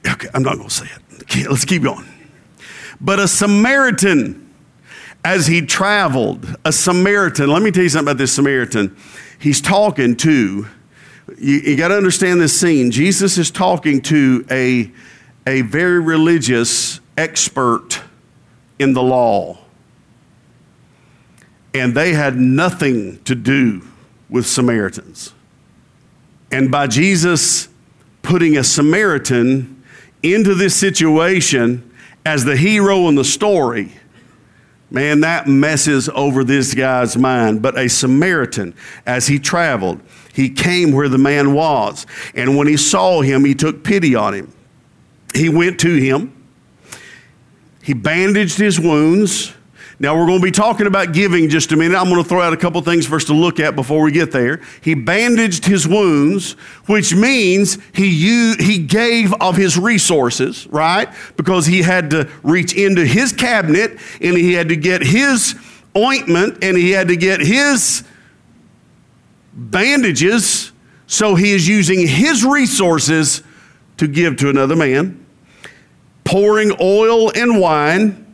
Okay, 0.07 0.27
I'm 0.33 0.43
not 0.43 0.55
going 0.55 0.69
to 0.69 0.73
say 0.73 0.85
it. 0.85 1.21
Okay, 1.23 1.47
let's 1.49 1.65
keep 1.65 1.83
going. 1.83 2.07
But 3.01 3.19
a 3.19 3.27
Samaritan, 3.27 4.53
as 5.23 5.47
he 5.47 5.61
traveled, 5.61 6.55
a 6.63 6.71
Samaritan, 6.71 7.49
let 7.49 7.61
me 7.61 7.71
tell 7.71 7.83
you 7.83 7.89
something 7.89 8.11
about 8.11 8.17
this 8.17 8.33
Samaritan. 8.33 8.95
He's 9.37 9.59
talking 9.59 10.15
to, 10.17 10.67
you, 11.37 11.55
you 11.55 11.75
got 11.75 11.89
to 11.89 11.97
understand 11.97 12.39
this 12.39 12.57
scene. 12.57 12.89
Jesus 12.91 13.37
is 13.37 13.51
talking 13.51 14.01
to 14.03 14.45
a, 14.49 14.91
a 15.45 15.61
very 15.61 15.99
religious 15.99 17.01
expert 17.17 18.01
in 18.79 18.93
the 18.93 19.03
law. 19.03 19.57
And 21.73 21.93
they 21.93 22.13
had 22.13 22.37
nothing 22.37 23.21
to 23.25 23.35
do 23.35 23.81
with 24.29 24.47
Samaritans. 24.47 25.34
And 26.55 26.71
by 26.71 26.87
Jesus 26.87 27.67
putting 28.21 28.55
a 28.55 28.63
Samaritan 28.63 29.83
into 30.23 30.55
this 30.55 30.73
situation 30.73 31.91
as 32.25 32.45
the 32.45 32.55
hero 32.55 33.09
in 33.09 33.15
the 33.15 33.25
story, 33.25 33.91
Man, 34.89 35.19
that 35.19 35.47
messes 35.47 36.07
over 36.07 36.45
this 36.45 36.73
guy's 36.73 37.17
mind. 37.17 37.61
But 37.61 37.77
a 37.77 37.89
Samaritan, 37.89 38.73
as 39.05 39.27
he 39.27 39.37
traveled, 39.37 39.99
he 40.33 40.49
came 40.49 40.93
where 40.93 41.09
the 41.09 41.17
man 41.17 41.53
was. 41.53 42.05
And 42.35 42.55
when 42.55 42.67
he 42.67 42.77
saw 42.77 43.19
him, 43.19 43.43
he 43.43 43.53
took 43.53 43.83
pity 43.83 44.15
on 44.15 44.33
him. 44.33 44.53
He 45.33 45.49
went 45.49 45.77
to 45.81 45.93
him, 45.95 46.31
he 47.83 47.93
bandaged 47.93 48.57
his 48.57 48.79
wounds, 48.79 49.53
now, 49.97 50.17
we're 50.17 50.25
going 50.25 50.39
to 50.39 50.43
be 50.43 50.51
talking 50.51 50.87
about 50.87 51.13
giving 51.13 51.47
just 51.47 51.71
a 51.71 51.77
minute. 51.77 51.97
I'm 51.97 52.09
going 52.09 52.21
to 52.21 52.27
throw 52.27 52.41
out 52.41 52.51
a 52.51 52.57
couple 52.57 52.81
things 52.81 53.05
for 53.05 53.15
us 53.15 53.23
to 53.25 53.33
look 53.33 53.61
at 53.61 53.77
before 53.77 54.01
we 54.01 54.11
get 54.11 54.31
there. 54.31 54.61
He 54.81 54.93
bandaged 54.93 55.63
his 55.63 55.87
wounds, 55.87 56.53
which 56.85 57.15
means 57.15 57.77
he, 57.93 58.09
used, 58.09 58.59
he 58.59 58.79
gave 58.79 59.33
of 59.35 59.55
his 59.55 59.77
resources, 59.79 60.67
right? 60.67 61.07
Because 61.37 61.65
he 61.65 61.81
had 61.81 62.09
to 62.09 62.29
reach 62.43 62.73
into 62.73 63.05
his 63.05 63.31
cabinet 63.31 63.97
and 64.19 64.35
he 64.35 64.51
had 64.51 64.67
to 64.67 64.75
get 64.75 65.01
his 65.01 65.55
ointment 65.95 66.61
and 66.61 66.75
he 66.75 66.91
had 66.91 67.07
to 67.07 67.15
get 67.15 67.39
his 67.39 68.03
bandages. 69.53 70.73
So 71.07 71.35
he 71.35 71.53
is 71.53 71.69
using 71.69 72.05
his 72.05 72.43
resources 72.43 73.43
to 73.95 74.09
give 74.09 74.35
to 74.37 74.49
another 74.49 74.75
man, 74.75 75.25
pouring 76.25 76.73
oil 76.81 77.31
and 77.31 77.61
wine 77.61 78.24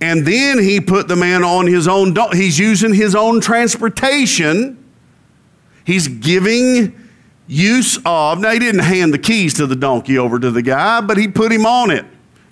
and 0.00 0.26
then 0.26 0.58
he 0.58 0.80
put 0.80 1.08
the 1.08 1.16
man 1.16 1.44
on 1.44 1.66
his 1.66 1.88
own, 1.88 2.16
he's 2.32 2.58
using 2.58 2.92
his 2.94 3.14
own 3.14 3.40
transportation. 3.40 4.82
He's 5.84 6.08
giving 6.08 6.98
use 7.46 7.98
of, 8.04 8.40
now 8.40 8.50
he 8.50 8.58
didn't 8.58 8.82
hand 8.82 9.12
the 9.12 9.18
keys 9.18 9.54
to 9.54 9.66
the 9.66 9.76
donkey 9.76 10.18
over 10.18 10.38
to 10.38 10.50
the 10.50 10.62
guy, 10.62 11.00
but 11.00 11.16
he 11.16 11.28
put 11.28 11.52
him 11.52 11.66
on 11.66 11.90
it 11.90 12.06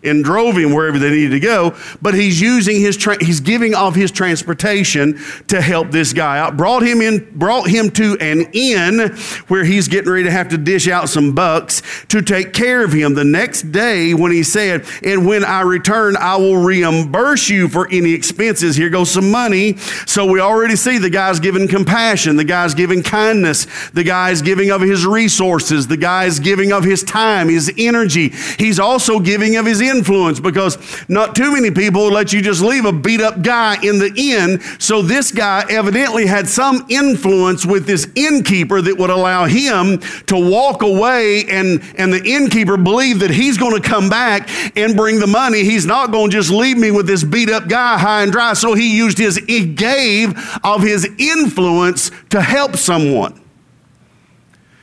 and 0.04 0.24
drove 0.24 0.56
him 0.56 0.72
wherever 0.72 0.98
they 0.98 1.10
needed 1.10 1.30
to 1.30 1.40
go. 1.40 1.76
But 2.00 2.14
he's 2.14 2.40
using 2.40 2.80
his, 2.80 2.96
tra- 2.96 3.22
he's 3.22 3.40
giving 3.40 3.74
of 3.74 3.94
his 3.94 4.10
transportation 4.10 5.20
to 5.48 5.60
help 5.60 5.90
this 5.90 6.12
guy 6.12 6.38
out. 6.38 6.56
Brought 6.56 6.82
him 6.82 7.00
in, 7.00 7.28
brought 7.38 7.68
him 7.68 7.90
to 7.92 8.16
an 8.20 8.46
inn 8.52 9.16
where 9.48 9.64
he's 9.64 9.88
getting 9.88 10.10
ready 10.10 10.24
to 10.24 10.30
have 10.30 10.48
to 10.48 10.58
dish 10.58 10.88
out 10.88 11.08
some 11.08 11.32
bucks 11.34 11.82
to 12.08 12.22
take 12.22 12.52
care 12.52 12.84
of 12.84 12.92
him. 12.92 13.14
The 13.14 13.24
next 13.24 13.72
day, 13.72 14.14
when 14.14 14.32
he 14.32 14.42
said, 14.42 14.84
"And 15.02 15.26
when 15.26 15.44
I 15.44 15.60
return, 15.60 16.16
I 16.16 16.36
will 16.36 16.56
reimburse 16.56 17.48
you 17.48 17.68
for 17.68 17.88
any 17.90 18.12
expenses." 18.12 18.76
Here 18.76 18.90
goes 18.90 19.10
some 19.10 19.30
money. 19.30 19.76
So 20.06 20.24
we 20.24 20.40
already 20.40 20.76
see 20.76 20.98
the 20.98 21.10
guy's 21.10 21.40
giving 21.40 21.68
compassion, 21.68 22.36
the 22.36 22.44
guy's 22.44 22.74
giving 22.74 23.02
kindness, 23.02 23.66
the 23.92 24.04
guy's 24.04 24.42
giving 24.42 24.70
of 24.70 24.80
his 24.80 25.06
resources, 25.06 25.86
the 25.86 25.96
guy's 25.96 26.38
giving 26.38 26.72
of 26.72 26.84
his 26.84 27.02
time, 27.02 27.48
his 27.48 27.72
energy. 27.76 28.32
He's 28.58 28.78
also 28.78 29.18
giving 29.20 29.56
of 29.56 29.66
his 29.66 29.80
influence 29.96 30.40
because 30.40 30.78
not 31.08 31.34
too 31.34 31.52
many 31.52 31.70
people 31.70 32.08
let 32.08 32.32
you 32.32 32.42
just 32.42 32.62
leave 32.62 32.84
a 32.84 32.92
beat 32.92 33.20
up 33.20 33.42
guy 33.42 33.76
in 33.82 33.98
the 33.98 34.12
inn. 34.16 34.60
So 34.78 35.02
this 35.02 35.30
guy 35.30 35.64
evidently 35.68 36.26
had 36.26 36.48
some 36.48 36.86
influence 36.88 37.64
with 37.64 37.86
this 37.86 38.08
innkeeper 38.14 38.80
that 38.80 38.96
would 38.98 39.10
allow 39.10 39.44
him 39.44 39.98
to 40.26 40.36
walk 40.36 40.82
away 40.82 41.44
and, 41.48 41.82
and 41.96 42.12
the 42.12 42.22
innkeeper 42.24 42.76
believed 42.76 43.20
that 43.20 43.30
he's 43.30 43.58
going 43.58 43.80
to 43.80 43.88
come 43.88 44.08
back 44.08 44.48
and 44.76 44.96
bring 44.96 45.20
the 45.20 45.26
money. 45.26 45.64
He's 45.64 45.86
not 45.86 46.10
going 46.10 46.30
to 46.30 46.36
just 46.36 46.50
leave 46.50 46.78
me 46.78 46.90
with 46.90 47.06
this 47.06 47.24
beat 47.24 47.50
up 47.50 47.68
guy 47.68 47.98
high 47.98 48.22
and 48.22 48.32
dry. 48.32 48.54
So 48.54 48.74
he 48.74 48.96
used 48.96 49.18
his, 49.18 49.36
he 49.36 49.66
gave 49.66 50.34
of 50.64 50.82
his 50.82 51.08
influence 51.18 52.10
to 52.30 52.40
help 52.40 52.76
someone. 52.76 53.40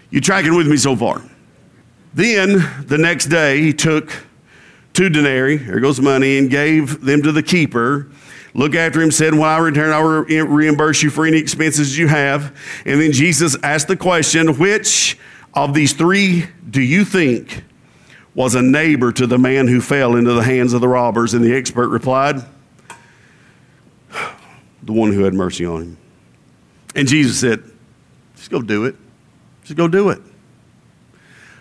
You 0.09 0.21
tracking 0.21 0.55
with 0.55 0.67
me 0.67 0.77
so 0.77 0.95
far? 0.95 1.21
Then 2.13 2.65
the 2.85 2.97
next 2.97 3.25
day, 3.25 3.61
he 3.61 3.73
took 3.73 4.11
two 4.99 5.07
denarii, 5.09 5.55
there 5.55 5.79
goes 5.79 6.01
money, 6.01 6.37
and 6.37 6.49
gave 6.49 6.99
them 6.99 7.21
to 7.21 7.31
the 7.31 7.41
keeper. 7.41 8.11
Look 8.53 8.75
after 8.75 9.01
him, 9.01 9.11
said, 9.11 9.33
When 9.33 9.43
I 9.43 9.57
return, 9.59 9.93
I 9.93 10.01
will 10.01 10.25
reimburse 10.25 11.01
you 11.01 11.09
for 11.09 11.25
any 11.25 11.37
expenses 11.37 11.97
you 11.97 12.09
have. 12.09 12.53
And 12.85 12.99
then 12.99 13.13
Jesus 13.13 13.55
asked 13.63 13.87
the 13.87 13.95
question, 13.95 14.57
Which 14.57 15.17
of 15.53 15.73
these 15.73 15.93
three 15.93 16.47
do 16.69 16.81
you 16.81 17.05
think 17.05 17.63
was 18.35 18.55
a 18.55 18.61
neighbor 18.61 19.13
to 19.13 19.25
the 19.25 19.37
man 19.37 19.69
who 19.69 19.79
fell 19.79 20.17
into 20.17 20.33
the 20.33 20.43
hands 20.43 20.73
of 20.73 20.81
the 20.81 20.89
robbers? 20.89 21.33
And 21.33 21.45
the 21.45 21.55
expert 21.55 21.87
replied, 21.87 22.41
The 24.83 24.91
one 24.91 25.13
who 25.13 25.23
had 25.23 25.33
mercy 25.33 25.65
on 25.65 25.81
him. 25.81 25.97
And 26.93 27.07
Jesus 27.07 27.39
said, 27.39 27.63
Just 28.35 28.51
go 28.51 28.61
do 28.61 28.83
it. 28.83 28.97
Just 29.63 29.77
go 29.77 29.87
do 29.87 30.09
it. 30.09 30.19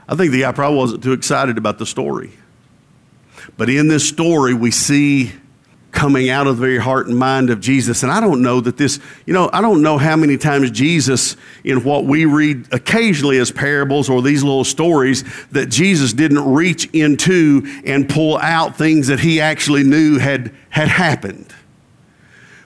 I 0.08 0.16
think 0.16 0.32
the 0.32 0.40
guy 0.40 0.50
probably 0.50 0.78
wasn't 0.78 1.04
too 1.04 1.12
excited 1.12 1.56
about 1.56 1.78
the 1.78 1.86
story. 1.86 2.32
But 3.58 3.68
in 3.68 3.88
this 3.88 4.08
story, 4.08 4.54
we 4.54 4.70
see 4.70 5.32
coming 5.90 6.30
out 6.30 6.46
of 6.46 6.58
the 6.58 6.60
very 6.60 6.78
heart 6.78 7.08
and 7.08 7.18
mind 7.18 7.50
of 7.50 7.60
Jesus. 7.60 8.04
And 8.04 8.12
I 8.12 8.20
don't 8.20 8.40
know 8.40 8.60
that 8.60 8.76
this, 8.76 9.00
you 9.26 9.34
know, 9.34 9.50
I 9.52 9.60
don't 9.60 9.82
know 9.82 9.98
how 9.98 10.14
many 10.16 10.36
times 10.36 10.70
Jesus, 10.70 11.36
in 11.64 11.82
what 11.82 12.04
we 12.04 12.24
read 12.24 12.72
occasionally 12.72 13.38
as 13.38 13.50
parables 13.50 14.08
or 14.08 14.22
these 14.22 14.44
little 14.44 14.64
stories, 14.64 15.24
that 15.50 15.70
Jesus 15.70 16.12
didn't 16.12 16.44
reach 16.52 16.88
into 16.92 17.66
and 17.84 18.08
pull 18.08 18.38
out 18.38 18.76
things 18.76 19.08
that 19.08 19.18
he 19.20 19.40
actually 19.40 19.82
knew 19.82 20.18
had, 20.18 20.54
had 20.70 20.88
happened. 20.88 21.52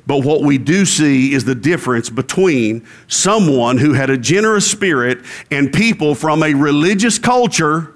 But 0.06 0.24
what 0.24 0.42
we 0.42 0.58
do 0.58 0.84
see 0.84 1.32
is 1.32 1.44
the 1.44 1.54
difference 1.54 2.10
between 2.10 2.86
someone 3.06 3.78
who 3.78 3.94
had 3.94 4.10
a 4.10 4.18
generous 4.18 4.70
spirit 4.70 5.20
and 5.50 5.72
people 5.72 6.14
from 6.14 6.42
a 6.42 6.52
religious 6.52 7.18
culture 7.18 7.94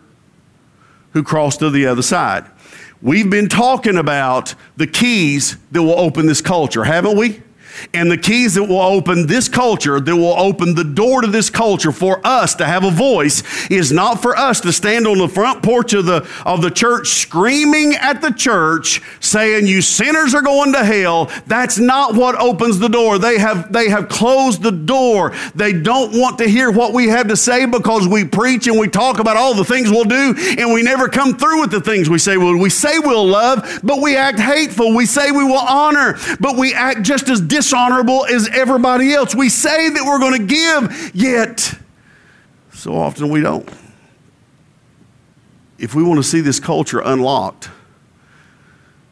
who 1.12 1.22
crossed 1.22 1.58
to 1.58 1.68
the 1.68 1.86
other 1.86 2.02
side. 2.02 2.46
We've 3.02 3.28
been 3.28 3.48
talking 3.48 3.96
about 3.96 4.54
the 4.76 4.86
keys 4.86 5.56
that 5.70 5.82
will 5.82 5.98
open 5.98 6.26
this 6.26 6.40
culture, 6.40 6.84
haven't 6.84 7.18
we? 7.18 7.42
And 7.92 8.10
the 8.10 8.18
keys 8.18 8.54
that 8.54 8.64
will 8.64 8.80
open 8.80 9.26
this 9.26 9.48
culture, 9.48 10.00
that 10.00 10.16
will 10.16 10.38
open 10.38 10.74
the 10.74 10.84
door 10.84 11.22
to 11.22 11.26
this 11.26 11.50
culture 11.50 11.92
for 11.92 12.20
us 12.26 12.54
to 12.56 12.64
have 12.64 12.84
a 12.84 12.90
voice, 12.90 13.42
is 13.68 13.92
not 13.92 14.22
for 14.22 14.36
us 14.36 14.60
to 14.60 14.72
stand 14.72 15.06
on 15.06 15.18
the 15.18 15.28
front 15.28 15.62
porch 15.62 15.92
of 15.92 16.06
the, 16.06 16.26
of 16.44 16.62
the 16.62 16.70
church 16.70 17.08
screaming 17.08 17.94
at 17.94 18.20
the 18.20 18.30
church, 18.32 19.02
saying, 19.20 19.66
You 19.66 19.82
sinners 19.82 20.34
are 20.34 20.42
going 20.42 20.72
to 20.72 20.84
hell. 20.84 21.30
That's 21.46 21.78
not 21.78 22.14
what 22.14 22.34
opens 22.36 22.78
the 22.78 22.88
door. 22.88 23.18
They 23.18 23.38
have, 23.38 23.72
they 23.72 23.88
have 23.88 24.08
closed 24.08 24.62
the 24.62 24.72
door. 24.72 25.32
They 25.54 25.72
don't 25.72 26.18
want 26.18 26.38
to 26.38 26.48
hear 26.48 26.70
what 26.70 26.92
we 26.92 27.08
have 27.08 27.28
to 27.28 27.36
say 27.36 27.66
because 27.66 28.08
we 28.08 28.24
preach 28.24 28.66
and 28.66 28.78
we 28.78 28.88
talk 28.88 29.18
about 29.18 29.36
all 29.36 29.54
the 29.54 29.64
things 29.64 29.90
we'll 29.90 30.04
do, 30.04 30.34
and 30.58 30.72
we 30.72 30.82
never 30.82 31.08
come 31.08 31.36
through 31.36 31.60
with 31.60 31.70
the 31.70 31.80
things 31.80 32.08
we 32.08 32.18
say 32.18 32.36
well, 32.36 32.56
we 32.56 32.70
say 32.70 32.98
we'll 32.98 33.26
love, 33.26 33.80
but 33.82 34.00
we 34.00 34.16
act 34.16 34.38
hateful. 34.38 34.94
We 34.94 35.06
say 35.06 35.30
we 35.30 35.44
will 35.44 35.58
honor, 35.58 36.18
but 36.40 36.56
we 36.56 36.74
act 36.74 37.02
just 37.02 37.28
as 37.28 37.40
dis 37.40 37.65
dishonorable 37.66 38.24
as 38.26 38.48
everybody 38.52 39.12
else. 39.12 39.34
We 39.34 39.48
say 39.48 39.88
that 39.88 40.04
we're 40.04 40.20
going 40.20 40.46
to 40.46 40.54
give, 40.54 41.10
yet 41.14 41.74
so 42.72 42.94
often 42.94 43.28
we 43.28 43.40
don't. 43.40 43.68
If 45.78 45.94
we 45.94 46.04
want 46.04 46.18
to 46.18 46.22
see 46.22 46.40
this 46.40 46.60
culture 46.60 47.00
unlocked, 47.00 47.70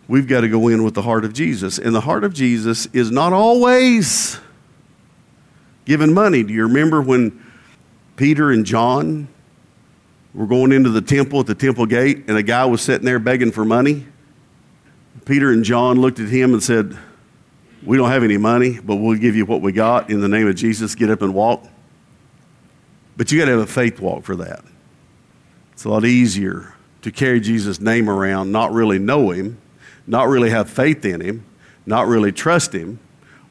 we've 0.06 0.28
got 0.28 0.42
to 0.42 0.48
go 0.48 0.68
in 0.68 0.84
with 0.84 0.94
the 0.94 1.02
heart 1.02 1.24
of 1.24 1.32
Jesus. 1.32 1.78
And 1.78 1.94
the 1.94 2.00
heart 2.00 2.22
of 2.22 2.32
Jesus 2.32 2.86
is 2.92 3.10
not 3.10 3.32
always 3.32 4.38
giving 5.84 6.14
money. 6.14 6.44
Do 6.44 6.54
you 6.54 6.62
remember 6.62 7.02
when 7.02 7.44
Peter 8.16 8.52
and 8.52 8.64
John 8.64 9.28
were 10.32 10.46
going 10.46 10.70
into 10.72 10.90
the 10.90 11.02
temple 11.02 11.40
at 11.40 11.46
the 11.46 11.54
temple 11.54 11.86
gate 11.86 12.24
and 12.28 12.36
a 12.36 12.42
guy 12.42 12.64
was 12.64 12.82
sitting 12.82 13.04
there 13.04 13.18
begging 13.18 13.50
for 13.50 13.64
money? 13.64 14.06
Peter 15.24 15.50
and 15.50 15.64
John 15.64 16.00
looked 16.00 16.20
at 16.20 16.28
him 16.28 16.52
and 16.52 16.62
said, 16.62 16.96
we 17.84 17.96
don't 17.96 18.10
have 18.10 18.24
any 18.24 18.38
money, 18.38 18.78
but 18.80 18.96
we'll 18.96 19.18
give 19.18 19.36
you 19.36 19.44
what 19.44 19.60
we 19.60 19.72
got 19.72 20.10
in 20.10 20.20
the 20.20 20.28
name 20.28 20.48
of 20.48 20.56
Jesus. 20.56 20.94
Get 20.94 21.10
up 21.10 21.22
and 21.22 21.34
walk. 21.34 21.64
But 23.16 23.30
you 23.30 23.38
got 23.38 23.46
to 23.46 23.52
have 23.52 23.60
a 23.60 23.66
faith 23.66 24.00
walk 24.00 24.24
for 24.24 24.36
that. 24.36 24.64
It's 25.72 25.84
a 25.84 25.88
lot 25.88 26.04
easier 26.04 26.74
to 27.02 27.12
carry 27.12 27.40
Jesus' 27.40 27.80
name 27.80 28.08
around, 28.08 28.50
not 28.50 28.72
really 28.72 28.98
know 28.98 29.30
him, 29.30 29.58
not 30.06 30.28
really 30.28 30.50
have 30.50 30.70
faith 30.70 31.04
in 31.04 31.20
him, 31.20 31.44
not 31.84 32.06
really 32.06 32.32
trust 32.32 32.74
him, 32.74 32.98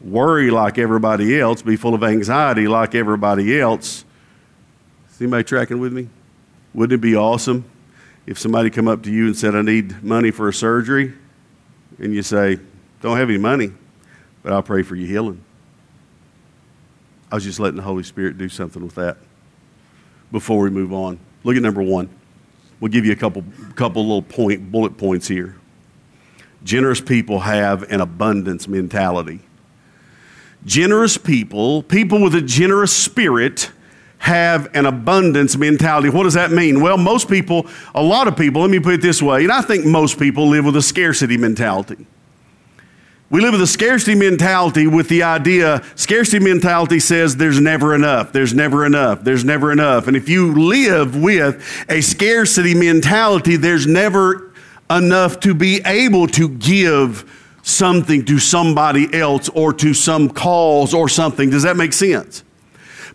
worry 0.02 0.50
like 0.50 0.78
everybody 0.78 1.40
else, 1.40 1.62
be 1.62 1.76
full 1.76 1.94
of 1.94 2.04
anxiety 2.04 2.68
like 2.68 2.96
everybody 2.96 3.60
else. 3.60 4.04
Is 5.12 5.22
anybody 5.22 5.44
tracking 5.44 5.80
with 5.80 5.94
me? 5.94 6.10
Wouldn't 6.74 7.00
it 7.00 7.02
be 7.02 7.16
awesome 7.16 7.66
if 8.26 8.40
somebody 8.40 8.70
come 8.70 8.88
up 8.88 9.04
to 9.04 9.12
you 9.12 9.28
and 9.28 9.38
said, 9.38 9.56
I 9.56 9.62
need 9.62 10.04
money 10.04 10.32
for 10.32 10.50
a 10.50 10.54
surgery? 10.54 11.14
And 12.00 12.14
you 12.14 12.24
say, 12.24 12.60
don't 13.02 13.18
have 13.18 13.30
any 13.30 13.38
money. 13.38 13.72
But 14.44 14.54
I'll 14.54 14.64
pray 14.64 14.84
for 14.84 14.96
your 14.96 15.08
healing. 15.08 15.44
I 17.32 17.36
was 17.36 17.44
just 17.44 17.60
letting 17.60 17.78
the 17.78 17.84
Holy 17.84 18.04
Spirit 18.04 18.38
do 18.38 18.48
something 18.48 18.84
with 18.84 18.96
that 18.96 19.18
before 20.32 20.60
we 20.60 20.70
move 20.70 20.94
on. 20.94 21.20
Look 21.44 21.56
at 21.56 21.64
number 21.64 21.82
one. 21.82 22.10
We'll 22.80 22.92
give 22.92 23.06
you 23.06 23.14
a 23.14 23.16
couple, 23.16 23.44
couple 23.76 24.04
little 24.04 24.22
point, 24.22 24.72
bullet 24.72 24.98
points 24.98 25.28
here. 25.28 25.56
Generous 26.64 27.02
people 27.02 27.40
have 27.40 27.84
an 27.92 28.02
abundance 28.02 28.68
mentality. 28.68 29.40
Generous 30.66 31.18
people, 31.18 31.84
people 31.84 32.22
with 32.22 32.36
a 32.36 32.42
generous 32.42 32.96
spirit, 32.96 33.72
have 34.20 34.74
an 34.74 34.86
abundance 34.86 35.58
mentality. 35.58 36.10
What 36.10 36.24
does 36.24 36.36
that 36.36 36.52
mean? 36.52 36.82
Well, 36.82 36.98
most 36.98 37.30
people, 37.30 37.68
a 37.94 38.02
lot 38.02 38.28
of 38.28 38.38
people, 38.38 38.62
let 38.62 38.70
me 38.70 38.80
put 38.80 38.94
it 38.94 39.02
this 39.02 39.22
way, 39.22 39.44
and 39.44 39.52
I 39.52 39.62
think 39.62 39.86
most 39.86 40.18
people 40.18 40.48
live 40.48 40.64
with 40.64 40.78
a 40.78 40.82
scarcity 40.82 41.36
mentality. 41.38 42.06
We 43.34 43.42
live 43.42 43.54
with 43.54 43.64
a 43.64 43.68
scarcity 43.68 44.14
mentality 44.14 44.86
with 44.86 45.10
the 45.10 45.24
idea, 45.24 45.82
scarcity 45.96 46.38
mentality 46.38 47.00
says 47.00 47.36
there's 47.36 47.60
never 47.60 47.96
enough, 47.96 48.32
there's 48.32 48.54
never 48.54 48.86
enough, 48.86 49.24
there's 49.24 49.44
never 49.44 49.72
enough. 49.72 50.08
And 50.08 50.16
if 50.16 50.30
you 50.30 50.54
live 50.54 51.16
with 51.16 51.60
a 51.90 52.02
scarcity 52.02 52.76
mentality, 52.76 53.56
there's 53.56 53.88
never 53.88 54.52
enough 54.88 55.40
to 55.40 55.56
be 55.56 55.82
able 55.84 56.28
to 56.28 56.48
give 56.48 57.28
something 57.64 58.24
to 58.26 58.38
somebody 58.38 59.12
else 59.12 59.50
or 59.50 59.74
to 59.74 59.96
some 59.96 60.30
cause 60.30 60.94
or 60.94 61.10
something. 61.10 61.50
Does 61.50 61.64
that 61.64 61.76
make 61.76 61.94
sense? 61.94 62.44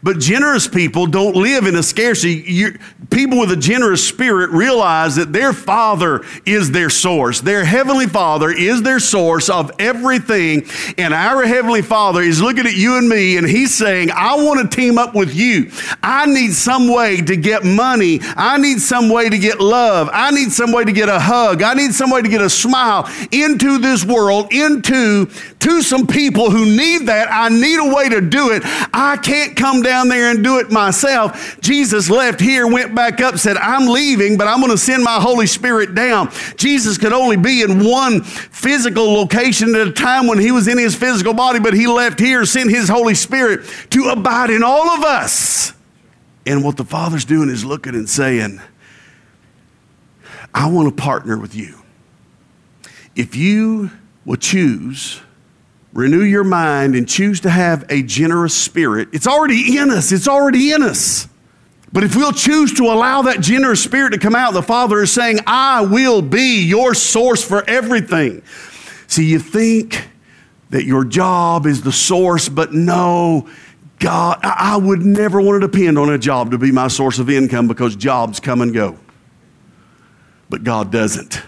But 0.02 0.19
generous 0.19 0.69
people 0.69 1.07
don't 1.07 1.35
live 1.35 1.67
in 1.67 1.75
a 1.75 1.83
scarcity. 1.83 2.45
You, 2.47 2.78
people 3.11 3.38
with 3.38 3.50
a 3.50 3.57
generous 3.57 4.07
spirit 4.07 4.50
realize 4.50 5.17
that 5.17 5.33
their 5.33 5.52
Father 5.52 6.23
is 6.47 6.71
their 6.71 6.90
source. 6.90 7.40
Their 7.40 7.64
Heavenly 7.64 8.07
Father 8.07 8.50
is 8.50 8.83
their 8.83 9.00
source 9.00 9.49
of 9.49 9.73
everything. 9.78 10.67
And 10.97 11.12
our 11.12 11.45
Heavenly 11.45 11.83
Father 11.83 12.23
is 12.23 12.40
looking 12.40 12.67
at 12.67 12.76
you 12.76 12.97
and 12.97 13.09
me 13.09 13.37
and 13.37 13.47
He's 13.47 13.75
saying, 13.75 14.11
I 14.12 14.37
want 14.37 14.71
to 14.71 14.76
team 14.76 14.99
up 14.99 15.14
with 15.14 15.35
you. 15.35 15.71
I 16.02 16.26
need 16.26 16.52
some 16.52 16.88
way 16.88 17.21
to 17.21 17.37
get 17.37 17.64
money. 17.64 18.21
I 18.23 18.59
need 18.59 18.81
some 18.81 19.09
way 19.09 19.28
to 19.28 19.38
get 19.38 19.61
love. 19.61 20.11
I 20.12 20.31
need 20.31 20.52
some 20.52 20.73
way 20.73 20.85
to 20.85 20.93
get 20.93 21.09
a 21.09 21.19
hug. 21.19 21.62
I 21.62 21.75
need 21.75 21.93
some 21.93 22.11
way 22.11 22.23
to 22.23 22.28
get 22.28 22.40
a 22.40 22.50
smile 22.50 23.09
into 23.33 23.78
this 23.78 24.05
world, 24.05 24.52
into 24.52 25.26
to 25.26 25.83
some 25.83 26.07
people 26.07 26.50
who 26.50 26.64
need 26.64 27.07
that. 27.07 27.28
I 27.31 27.49
need 27.49 27.78
a 27.78 27.95
way 27.95 28.09
to 28.09 28.21
do 28.21 28.52
it. 28.52 28.62
I 28.93 29.19
can't 29.21 29.57
come 29.57 29.83
down 29.83 29.88
there 29.88 30.30
and 30.30 30.45
do 30.45 30.59
it 30.59 30.71
myself. 30.71 31.59
Jesus 31.61 32.11
left 32.11 32.40
here, 32.40 32.66
went 32.66 32.95
back 32.95 33.21
up, 33.21 33.38
said, 33.38 33.57
I'm 33.57 33.87
leaving, 33.87 34.37
but 34.37 34.47
I'm 34.47 34.61
going 34.61 34.71
to 34.71 34.78
send 34.78 35.02
my 35.02 35.21
Holy 35.21 35.47
Spirit 35.47 35.95
down. 35.95 36.30
Jesus 36.57 36.99
could 36.99 37.12
only 37.12 37.37
be 37.37 37.62
in 37.62 37.85
one 37.85 38.23
physical 38.23 39.12
location 39.12 39.75
at 39.75 39.88
a 39.88 39.92
time 39.92 40.26
when 40.26 40.38
he 40.38 40.52
was 40.52 40.68
in 40.68 40.78
his 40.78 40.95
physical 40.95 41.35
body, 41.35 41.59
but 41.59 41.75
he 41.75 41.87
left 41.87 42.21
here, 42.21 42.45
sent 42.45 42.71
his 42.71 42.88
Holy 42.88 43.14
Spirit 43.14 43.66
to 43.90 44.11
abide 44.11 44.50
in 44.50 44.62
all 44.62 44.90
of 44.90 45.02
us. 45.04 45.73
And 46.47 46.62
what 46.62 46.76
the 46.76 46.85
Father's 46.85 47.25
doing 47.25 47.49
is 47.49 47.64
looking 47.64 47.95
and 47.95 48.09
saying, 48.09 48.61
I 50.54 50.71
want 50.71 50.88
to 50.88 51.02
partner 51.02 51.38
with 51.38 51.54
you. 51.54 51.78
If 53.14 53.35
you 53.35 53.90
will 54.25 54.37
choose 54.37 55.21
renew 55.92 56.23
your 56.23 56.45
mind 56.45 56.95
and 56.95 57.09
choose 57.09 57.40
to 57.40 57.50
have 57.50 57.85
a 57.90 58.02
generous 58.02 58.54
spirit, 58.54 59.09
it's 59.12 59.26
already 59.26 59.78
in 59.78 59.90
us. 59.90 60.12
It's 60.12 60.28
already 60.28 60.73
in 60.73 60.83
us. 60.83 61.28
But 61.92 62.04
if 62.04 62.14
we'll 62.14 62.33
choose 62.33 62.75
to 62.75 62.85
allow 62.85 63.23
that 63.23 63.40
generous 63.40 63.83
spirit 63.83 64.11
to 64.11 64.18
come 64.18 64.35
out, 64.35 64.52
the 64.52 64.62
Father 64.62 65.02
is 65.02 65.11
saying, 65.11 65.38
I 65.47 65.83
will 65.83 66.21
be 66.21 66.62
your 66.62 66.95
source 66.95 67.42
for 67.42 67.68
everything. 67.68 68.42
See, 69.07 69.25
you 69.25 69.38
think 69.38 70.09
that 70.71 70.85
your 70.85 71.04
job 71.04 71.64
is 71.66 71.83
the 71.83 71.92
source, 71.92 72.50
but 72.50 72.75
no, 72.75 73.49
God, 73.99 74.38
I 74.42 74.76
would 74.76 75.00
never 75.00 75.40
want 75.40 75.62
to 75.62 75.66
depend 75.66 75.99
on 75.99 76.11
a 76.11 76.18
job 76.18 76.50
to 76.50 76.59
be 76.59 76.71
my 76.71 76.88
source 76.88 77.18
of 77.18 77.30
income 77.30 77.68
because 77.68 77.97
jobs 77.97 78.39
come 78.39 78.60
and 78.60 78.75
go. 78.75 78.99
But 80.50 80.65
God 80.65 80.93
doesn't. 80.93 81.43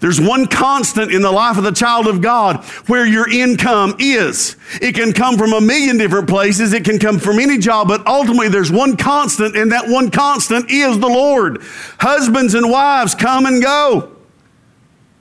There's 0.00 0.20
one 0.20 0.46
constant 0.46 1.12
in 1.12 1.22
the 1.22 1.30
life 1.30 1.56
of 1.56 1.64
the 1.64 1.72
child 1.72 2.06
of 2.06 2.20
God 2.20 2.64
where 2.86 3.06
your 3.06 3.28
income 3.30 3.96
is. 3.98 4.56
It 4.80 4.94
can 4.94 5.12
come 5.12 5.36
from 5.36 5.52
a 5.52 5.60
million 5.60 5.98
different 5.98 6.28
places. 6.28 6.72
It 6.72 6.84
can 6.84 6.98
come 6.98 7.18
from 7.18 7.38
any 7.38 7.58
job, 7.58 7.88
but 7.88 8.06
ultimately 8.06 8.48
there's 8.48 8.70
one 8.70 8.96
constant, 8.96 9.56
and 9.56 9.72
that 9.72 9.88
one 9.88 10.10
constant 10.10 10.70
is 10.70 10.98
the 10.98 11.08
Lord. 11.08 11.62
Husbands 11.98 12.54
and 12.54 12.70
wives 12.70 13.14
come 13.14 13.46
and 13.46 13.62
go. 13.62 14.16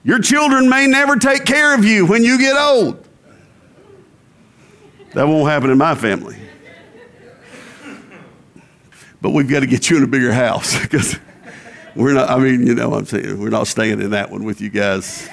Your 0.04 0.20
children 0.20 0.70
may 0.70 0.86
never 0.88 1.16
take 1.16 1.46
care 1.46 1.74
of 1.74 1.84
you 1.84 2.06
when 2.06 2.24
you 2.24 2.38
get 2.38 2.56
old. 2.56 3.08
That 5.14 5.28
won't 5.28 5.50
happen 5.50 5.70
in 5.70 5.78
my 5.78 5.96
family. 5.96 6.38
But 9.22 9.32
we've 9.32 9.50
got 9.50 9.62
to 9.62 9.66
get 9.66 9.90
you 9.90 9.98
in 9.98 10.04
a 10.04 10.08
bigger 10.08 10.32
house 10.32 10.80
because 10.82 11.18
we're 11.96 12.14
not, 12.14 12.30
I 12.30 12.38
mean, 12.38 12.68
you 12.68 12.76
know 12.76 12.94
I'm 12.94 13.06
saying, 13.06 13.40
we're 13.40 13.50
not 13.50 13.68
staying 13.68 14.02
in 14.02 14.12
that 14.12 14.30
one 14.30 14.44
with 14.44 14.62
you 14.62 14.70
guys. 14.70 15.28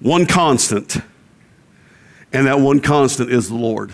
one 0.00 0.26
constant, 0.26 0.96
and 2.32 2.46
that 2.46 2.60
one 2.60 2.80
constant 2.80 3.30
is 3.30 3.48
the 3.48 3.54
Lord. 3.54 3.92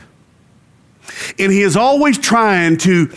And 1.38 1.52
He 1.52 1.62
is 1.62 1.76
always 1.76 2.18
trying 2.18 2.78
to 2.78 3.12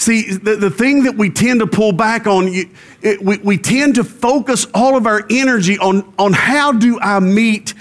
See, 0.00 0.32
the, 0.32 0.56
the 0.56 0.70
thing 0.70 1.02
that 1.02 1.16
we 1.16 1.28
tend 1.28 1.60
to 1.60 1.66
pull 1.66 1.92
back 1.92 2.26
on, 2.26 2.48
it, 2.48 3.22
we, 3.22 3.36
we 3.36 3.58
tend 3.58 3.96
to 3.96 4.04
focus 4.04 4.66
all 4.72 4.96
of 4.96 5.06
our 5.06 5.26
energy 5.28 5.76
on, 5.76 6.14
on 6.18 6.32
how 6.32 6.72
do 6.72 6.98
I 7.00 7.20
meet, 7.20 7.74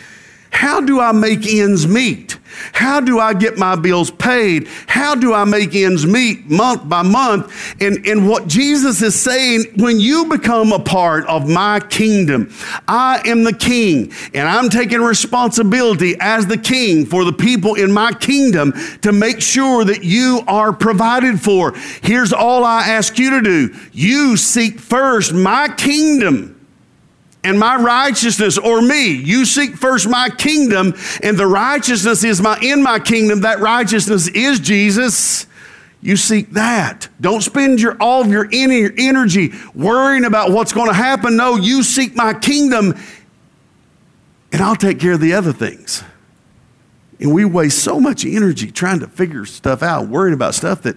how 0.51 0.81
do 0.81 0.99
I 0.99 1.11
make 1.11 1.47
ends 1.47 1.87
meet? 1.87 2.37
How 2.73 2.99
do 2.99 3.19
I 3.19 3.33
get 3.33 3.57
my 3.57 3.75
bills 3.75 4.09
paid? 4.09 4.67
How 4.87 5.15
do 5.15 5.33
I 5.33 5.45
make 5.45 5.75
ends 5.75 6.05
meet 6.05 6.49
month 6.49 6.89
by 6.89 7.03
month? 7.03 7.75
And, 7.81 8.05
and 8.05 8.27
what 8.27 8.47
Jesus 8.47 9.01
is 9.01 9.19
saying, 9.19 9.65
when 9.77 9.99
you 9.99 10.25
become 10.25 10.71
a 10.71 10.79
part 10.79 11.25
of 11.27 11.47
my 11.47 11.79
kingdom, 11.79 12.51
I 12.87 13.21
am 13.25 13.43
the 13.43 13.53
king, 13.53 14.11
and 14.33 14.47
I'm 14.47 14.69
taking 14.69 15.01
responsibility 15.01 16.15
as 16.19 16.47
the 16.47 16.57
king 16.57 17.05
for 17.05 17.23
the 17.23 17.33
people 17.33 17.75
in 17.75 17.91
my 17.91 18.11
kingdom 18.11 18.73
to 19.01 19.11
make 19.11 19.41
sure 19.41 19.85
that 19.85 20.03
you 20.03 20.41
are 20.47 20.73
provided 20.73 21.39
for. 21.39 21.73
Here's 22.01 22.33
all 22.33 22.63
I 22.63 22.87
ask 22.89 23.19
you 23.19 23.29
to 23.29 23.41
do 23.41 23.75
you 23.93 24.35
seek 24.35 24.79
first 24.79 25.33
my 25.33 25.67
kingdom 25.77 26.58
and 27.43 27.59
my 27.59 27.77
righteousness 27.77 28.57
or 28.57 28.81
me. 28.81 29.11
You 29.11 29.45
seek 29.45 29.75
first 29.75 30.07
my 30.07 30.29
kingdom, 30.29 30.93
and 31.23 31.37
the 31.37 31.47
righteousness 31.47 32.23
is 32.23 32.41
my 32.41 32.59
in 32.61 32.83
my 32.83 32.99
kingdom. 32.99 33.41
That 33.41 33.59
righteousness 33.59 34.27
is 34.27 34.59
Jesus. 34.59 35.47
You 36.01 36.15
seek 36.15 36.51
that. 36.51 37.09
Don't 37.19 37.41
spend 37.41 37.81
your 37.81 37.97
all 37.99 38.21
of 38.21 38.31
your 38.31 38.47
energy 38.51 39.53
worrying 39.73 40.25
about 40.25 40.51
what's 40.51 40.71
going 40.71 40.87
to 40.87 40.93
happen. 40.93 41.35
No, 41.35 41.57
you 41.57 41.83
seek 41.83 42.15
my 42.15 42.33
kingdom, 42.33 42.97
and 44.51 44.61
I'll 44.61 44.75
take 44.75 44.99
care 44.99 45.13
of 45.13 45.19
the 45.19 45.33
other 45.33 45.53
things. 45.53 46.03
And 47.19 47.33
we 47.33 47.43
waste 47.43 47.79
so 47.79 47.99
much 47.99 48.25
energy 48.25 48.71
trying 48.71 49.01
to 49.01 49.07
figure 49.07 49.45
stuff 49.45 49.83
out, 49.83 50.07
worrying 50.07 50.33
about 50.33 50.55
stuff 50.55 50.81
that 50.83 50.95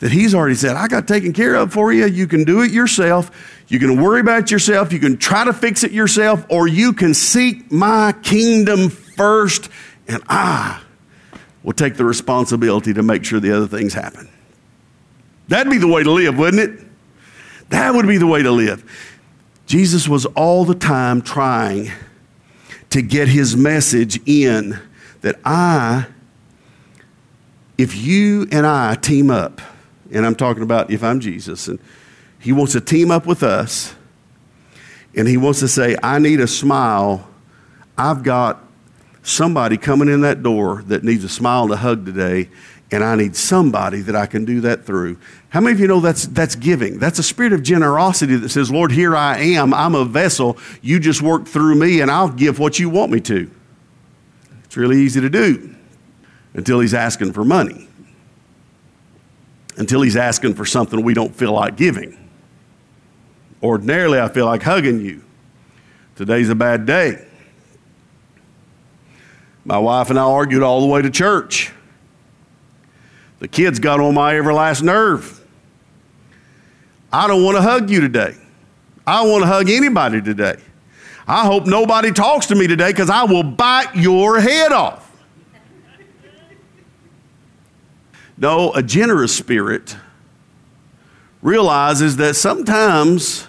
that 0.00 0.10
he's 0.10 0.34
already 0.34 0.54
said, 0.54 0.76
I 0.76 0.88
got 0.88 1.06
taken 1.06 1.32
care 1.32 1.54
of 1.54 1.72
for 1.72 1.92
you. 1.92 2.06
You 2.06 2.26
can 2.26 2.44
do 2.44 2.62
it 2.62 2.70
yourself. 2.70 3.30
You 3.68 3.78
can 3.78 4.02
worry 4.02 4.20
about 4.20 4.50
yourself. 4.50 4.92
You 4.92 4.98
can 4.98 5.16
try 5.16 5.44
to 5.44 5.52
fix 5.52 5.84
it 5.84 5.92
yourself, 5.92 6.44
or 6.48 6.66
you 6.66 6.92
can 6.92 7.14
seek 7.14 7.70
my 7.70 8.12
kingdom 8.22 8.88
first, 8.88 9.68
and 10.08 10.22
I 10.28 10.80
will 11.62 11.74
take 11.74 11.94
the 11.96 12.04
responsibility 12.04 12.94
to 12.94 13.02
make 13.02 13.24
sure 13.24 13.40
the 13.40 13.54
other 13.54 13.68
things 13.68 13.92
happen. 13.92 14.28
That'd 15.48 15.70
be 15.70 15.78
the 15.78 15.88
way 15.88 16.02
to 16.02 16.10
live, 16.10 16.38
wouldn't 16.38 16.62
it? 16.62 16.86
That 17.68 17.94
would 17.94 18.06
be 18.06 18.16
the 18.18 18.26
way 18.26 18.42
to 18.42 18.50
live. 18.50 18.84
Jesus 19.66 20.08
was 20.08 20.26
all 20.26 20.64
the 20.64 20.74
time 20.74 21.22
trying 21.22 21.90
to 22.88 23.02
get 23.02 23.28
his 23.28 23.56
message 23.56 24.20
in 24.26 24.80
that 25.20 25.38
I, 25.44 26.06
if 27.76 27.94
you 27.96 28.48
and 28.50 28.66
I 28.66 28.94
team 28.94 29.30
up, 29.30 29.60
and 30.12 30.26
I'm 30.26 30.34
talking 30.34 30.62
about 30.62 30.90
if 30.90 31.02
I'm 31.02 31.20
Jesus, 31.20 31.68
and 31.68 31.78
He 32.38 32.52
wants 32.52 32.72
to 32.72 32.80
team 32.80 33.10
up 33.10 33.26
with 33.26 33.42
us, 33.42 33.94
and 35.14 35.26
He 35.28 35.36
wants 35.36 35.60
to 35.60 35.68
say, 35.68 35.96
I 36.02 36.18
need 36.18 36.40
a 36.40 36.46
smile. 36.46 37.28
I've 37.96 38.22
got 38.22 38.64
somebody 39.22 39.76
coming 39.76 40.08
in 40.08 40.22
that 40.22 40.42
door 40.42 40.82
that 40.86 41.04
needs 41.04 41.24
a 41.24 41.28
smile 41.28 41.64
and 41.64 41.72
a 41.72 41.76
hug 41.76 42.06
today, 42.06 42.48
and 42.90 43.04
I 43.04 43.14
need 43.14 43.36
somebody 43.36 44.00
that 44.00 44.16
I 44.16 44.26
can 44.26 44.44
do 44.44 44.60
that 44.62 44.84
through. 44.84 45.18
How 45.50 45.60
many 45.60 45.74
of 45.74 45.80
you 45.80 45.86
know 45.86 46.00
that's, 46.00 46.26
that's 46.26 46.56
giving? 46.56 46.98
That's 46.98 47.18
a 47.18 47.22
spirit 47.22 47.52
of 47.52 47.62
generosity 47.62 48.36
that 48.36 48.48
says, 48.48 48.70
Lord, 48.70 48.90
here 48.90 49.14
I 49.14 49.38
am. 49.38 49.72
I'm 49.72 49.94
a 49.94 50.04
vessel. 50.04 50.58
You 50.82 50.98
just 50.98 51.22
work 51.22 51.46
through 51.46 51.76
me, 51.76 52.00
and 52.00 52.10
I'll 52.10 52.30
give 52.30 52.58
what 52.58 52.78
you 52.78 52.90
want 52.90 53.12
me 53.12 53.20
to. 53.20 53.50
It's 54.64 54.76
really 54.76 54.98
easy 54.98 55.20
to 55.20 55.30
do 55.30 55.74
until 56.54 56.80
he's 56.80 56.94
asking 56.94 57.32
for 57.32 57.44
money 57.44 57.89
until 59.80 60.02
he's 60.02 60.16
asking 60.16 60.52
for 60.52 60.66
something 60.66 61.02
we 61.02 61.14
don't 61.14 61.34
feel 61.34 61.52
like 61.52 61.74
giving. 61.74 62.14
Ordinarily, 63.62 64.20
I 64.20 64.28
feel 64.28 64.44
like 64.44 64.62
hugging 64.62 65.00
you. 65.00 65.24
Today's 66.16 66.50
a 66.50 66.54
bad 66.54 66.84
day. 66.84 67.26
My 69.64 69.78
wife 69.78 70.10
and 70.10 70.18
I 70.18 70.22
argued 70.22 70.62
all 70.62 70.82
the 70.82 70.86
way 70.86 71.00
to 71.00 71.10
church. 71.10 71.72
The 73.38 73.48
kids 73.48 73.78
got 73.78 74.00
on 74.00 74.12
my 74.12 74.36
everlasting 74.36 74.86
nerve. 74.86 75.42
I 77.10 77.26
don't 77.26 77.42
want 77.42 77.56
to 77.56 77.62
hug 77.62 77.88
you 77.88 78.02
today. 78.02 78.34
I 79.06 79.22
don't 79.22 79.32
want 79.32 79.44
to 79.44 79.48
hug 79.48 79.70
anybody 79.70 80.20
today. 80.20 80.56
I 81.26 81.46
hope 81.46 81.64
nobody 81.64 82.12
talks 82.12 82.46
to 82.46 82.54
me 82.54 82.66
today 82.66 82.90
because 82.90 83.08
I 83.08 83.22
will 83.24 83.42
bite 83.42 83.96
your 83.96 84.40
head 84.40 84.72
off. 84.72 85.09
No, 88.40 88.72
a 88.72 88.82
generous 88.82 89.36
spirit 89.36 89.96
realizes 91.42 92.16
that 92.16 92.34
sometimes 92.34 93.46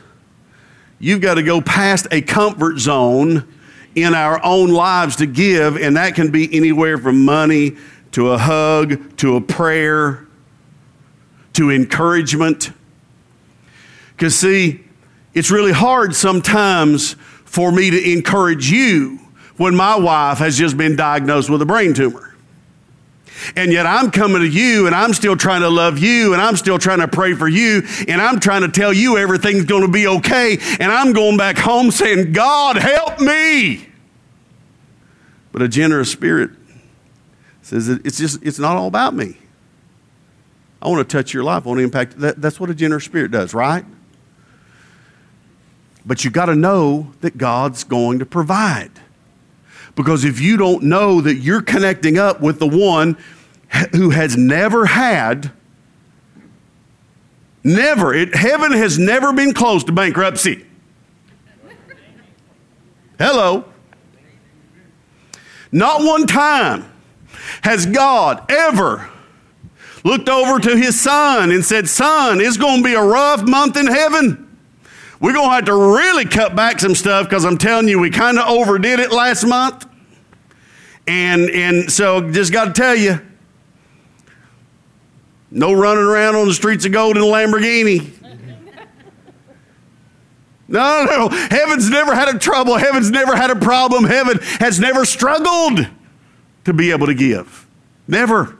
you've 0.99 1.21
got 1.21 1.35
to 1.35 1.43
go 1.43 1.61
past 1.61 2.07
a 2.11 2.21
comfort 2.21 2.77
zone 2.77 3.47
in 3.95 4.13
our 4.13 4.43
own 4.43 4.69
lives 4.69 5.15
to 5.17 5.25
give, 5.25 5.77
and 5.77 5.95
that 5.95 6.13
can 6.13 6.29
be 6.29 6.53
anywhere 6.53 6.97
from 6.97 7.23
money 7.23 7.77
to 8.11 8.31
a 8.31 8.37
hug 8.37 9.17
to 9.17 9.37
a 9.37 9.41
prayer 9.41 10.27
to 11.53 11.71
encouragement. 11.71 12.71
Because, 14.11 14.37
see, 14.37 14.83
it's 15.33 15.51
really 15.51 15.71
hard 15.71 16.15
sometimes 16.15 17.13
for 17.45 17.71
me 17.71 17.89
to 17.89 18.11
encourage 18.11 18.69
you 18.69 19.19
when 19.55 19.73
my 19.73 19.97
wife 19.97 20.39
has 20.39 20.57
just 20.57 20.77
been 20.77 20.97
diagnosed 20.97 21.49
with 21.49 21.61
a 21.61 21.65
brain 21.65 21.93
tumor. 21.93 22.30
And 23.55 23.71
yet 23.71 23.85
I'm 23.85 24.11
coming 24.11 24.41
to 24.41 24.47
you 24.47 24.87
and 24.87 24.95
I'm 24.95 25.13
still 25.13 25.35
trying 25.35 25.61
to 25.61 25.69
love 25.69 25.99
you 25.99 26.33
and 26.33 26.41
I'm 26.41 26.55
still 26.55 26.77
trying 26.77 26.99
to 26.99 27.07
pray 27.07 27.33
for 27.33 27.47
you 27.47 27.83
and 28.07 28.21
I'm 28.21 28.39
trying 28.39 28.61
to 28.61 28.69
tell 28.69 28.93
you 28.93 29.17
everything's 29.17 29.65
going 29.65 29.83
to 29.83 29.91
be 29.91 30.07
okay. 30.07 30.57
And 30.79 30.91
I'm 30.91 31.13
going 31.13 31.37
back 31.37 31.57
home 31.57 31.91
saying, 31.91 32.31
God, 32.33 32.77
help 32.77 33.19
me. 33.19 33.87
But 35.51 35.61
a 35.61 35.67
generous 35.67 36.11
spirit 36.11 36.51
says 37.61 37.87
it's 37.89 38.17
just, 38.17 38.43
it's 38.43 38.59
not 38.59 38.77
all 38.77 38.87
about 38.87 39.13
me. 39.13 39.37
I 40.81 40.87
want 40.89 41.07
to 41.07 41.17
touch 41.17 41.33
your 41.33 41.43
life. 41.43 41.65
I 41.65 41.69
want 41.69 41.77
to 41.79 41.83
impact. 41.83 42.19
That, 42.19 42.41
that's 42.41 42.59
what 42.59 42.69
a 42.69 42.73
generous 42.73 43.05
spirit 43.05 43.31
does, 43.31 43.53
right? 43.53 43.85
But 46.05 46.25
you 46.25 46.31
got 46.31 46.47
to 46.47 46.55
know 46.55 47.11
that 47.21 47.37
God's 47.37 47.83
going 47.83 48.19
to 48.19 48.25
provide. 48.25 48.91
Because 49.95 50.23
if 50.23 50.39
you 50.39 50.57
don't 50.57 50.83
know 50.83 51.21
that 51.21 51.35
you're 51.35 51.61
connecting 51.61 52.17
up 52.17 52.41
with 52.41 52.59
the 52.59 52.67
one 52.67 53.17
who 53.93 54.09
has 54.11 54.37
never 54.37 54.85
had, 54.85 55.51
never, 57.63 58.13
it, 58.13 58.35
heaven 58.35 58.71
has 58.71 58.97
never 58.97 59.33
been 59.33 59.53
close 59.53 59.83
to 59.85 59.91
bankruptcy. 59.91 60.65
Hello. 63.17 63.65
Not 65.71 66.01
one 66.01 66.25
time 66.25 66.91
has 67.61 67.85
God 67.85 68.49
ever 68.49 69.09
looked 70.03 70.29
over 70.29 70.59
to 70.59 70.75
his 70.75 70.99
son 70.99 71.51
and 71.51 71.63
said, 71.63 71.87
Son, 71.87 72.41
it's 72.41 72.57
going 72.57 72.77
to 72.77 72.83
be 72.83 72.93
a 72.93 73.03
rough 73.03 73.43
month 73.43 73.77
in 73.77 73.87
heaven. 73.87 74.50
We're 75.21 75.33
going 75.33 75.49
to 75.49 75.53
have 75.53 75.65
to 75.65 75.75
really 75.75 76.25
cut 76.25 76.55
back 76.55 76.79
some 76.79 76.95
stuff 76.95 77.29
because 77.29 77.45
I'm 77.45 77.59
telling 77.59 77.87
you, 77.87 77.99
we 77.99 78.09
kind 78.09 78.39
of 78.39 78.49
overdid 78.49 78.99
it 78.99 79.11
last 79.11 79.45
month. 79.45 79.87
And, 81.07 81.43
and 81.51 81.91
so 81.91 82.31
just 82.31 82.51
got 82.51 82.65
to 82.65 82.73
tell 82.73 82.95
you, 82.95 83.21
no 85.51 85.73
running 85.73 86.03
around 86.03 86.35
on 86.35 86.47
the 86.47 86.53
streets 86.55 86.85
of 86.85 86.91
gold 86.91 87.17
in 87.17 87.23
a 87.23 87.25
Lamborghini. 87.25 88.17
No, 90.67 91.03
no, 91.03 91.27
heaven's 91.27 91.89
never 91.89 92.15
had 92.15 92.33
a 92.33 92.39
trouble. 92.39 92.77
Heaven's 92.77 93.11
never 93.11 93.35
had 93.35 93.51
a 93.51 93.57
problem. 93.57 94.05
Heaven 94.05 94.39
has 94.61 94.79
never 94.79 95.03
struggled 95.03 95.85
to 96.63 96.71
be 96.71 96.91
able 96.91 97.07
to 97.07 97.13
give. 97.13 97.67
Never. 98.07 98.57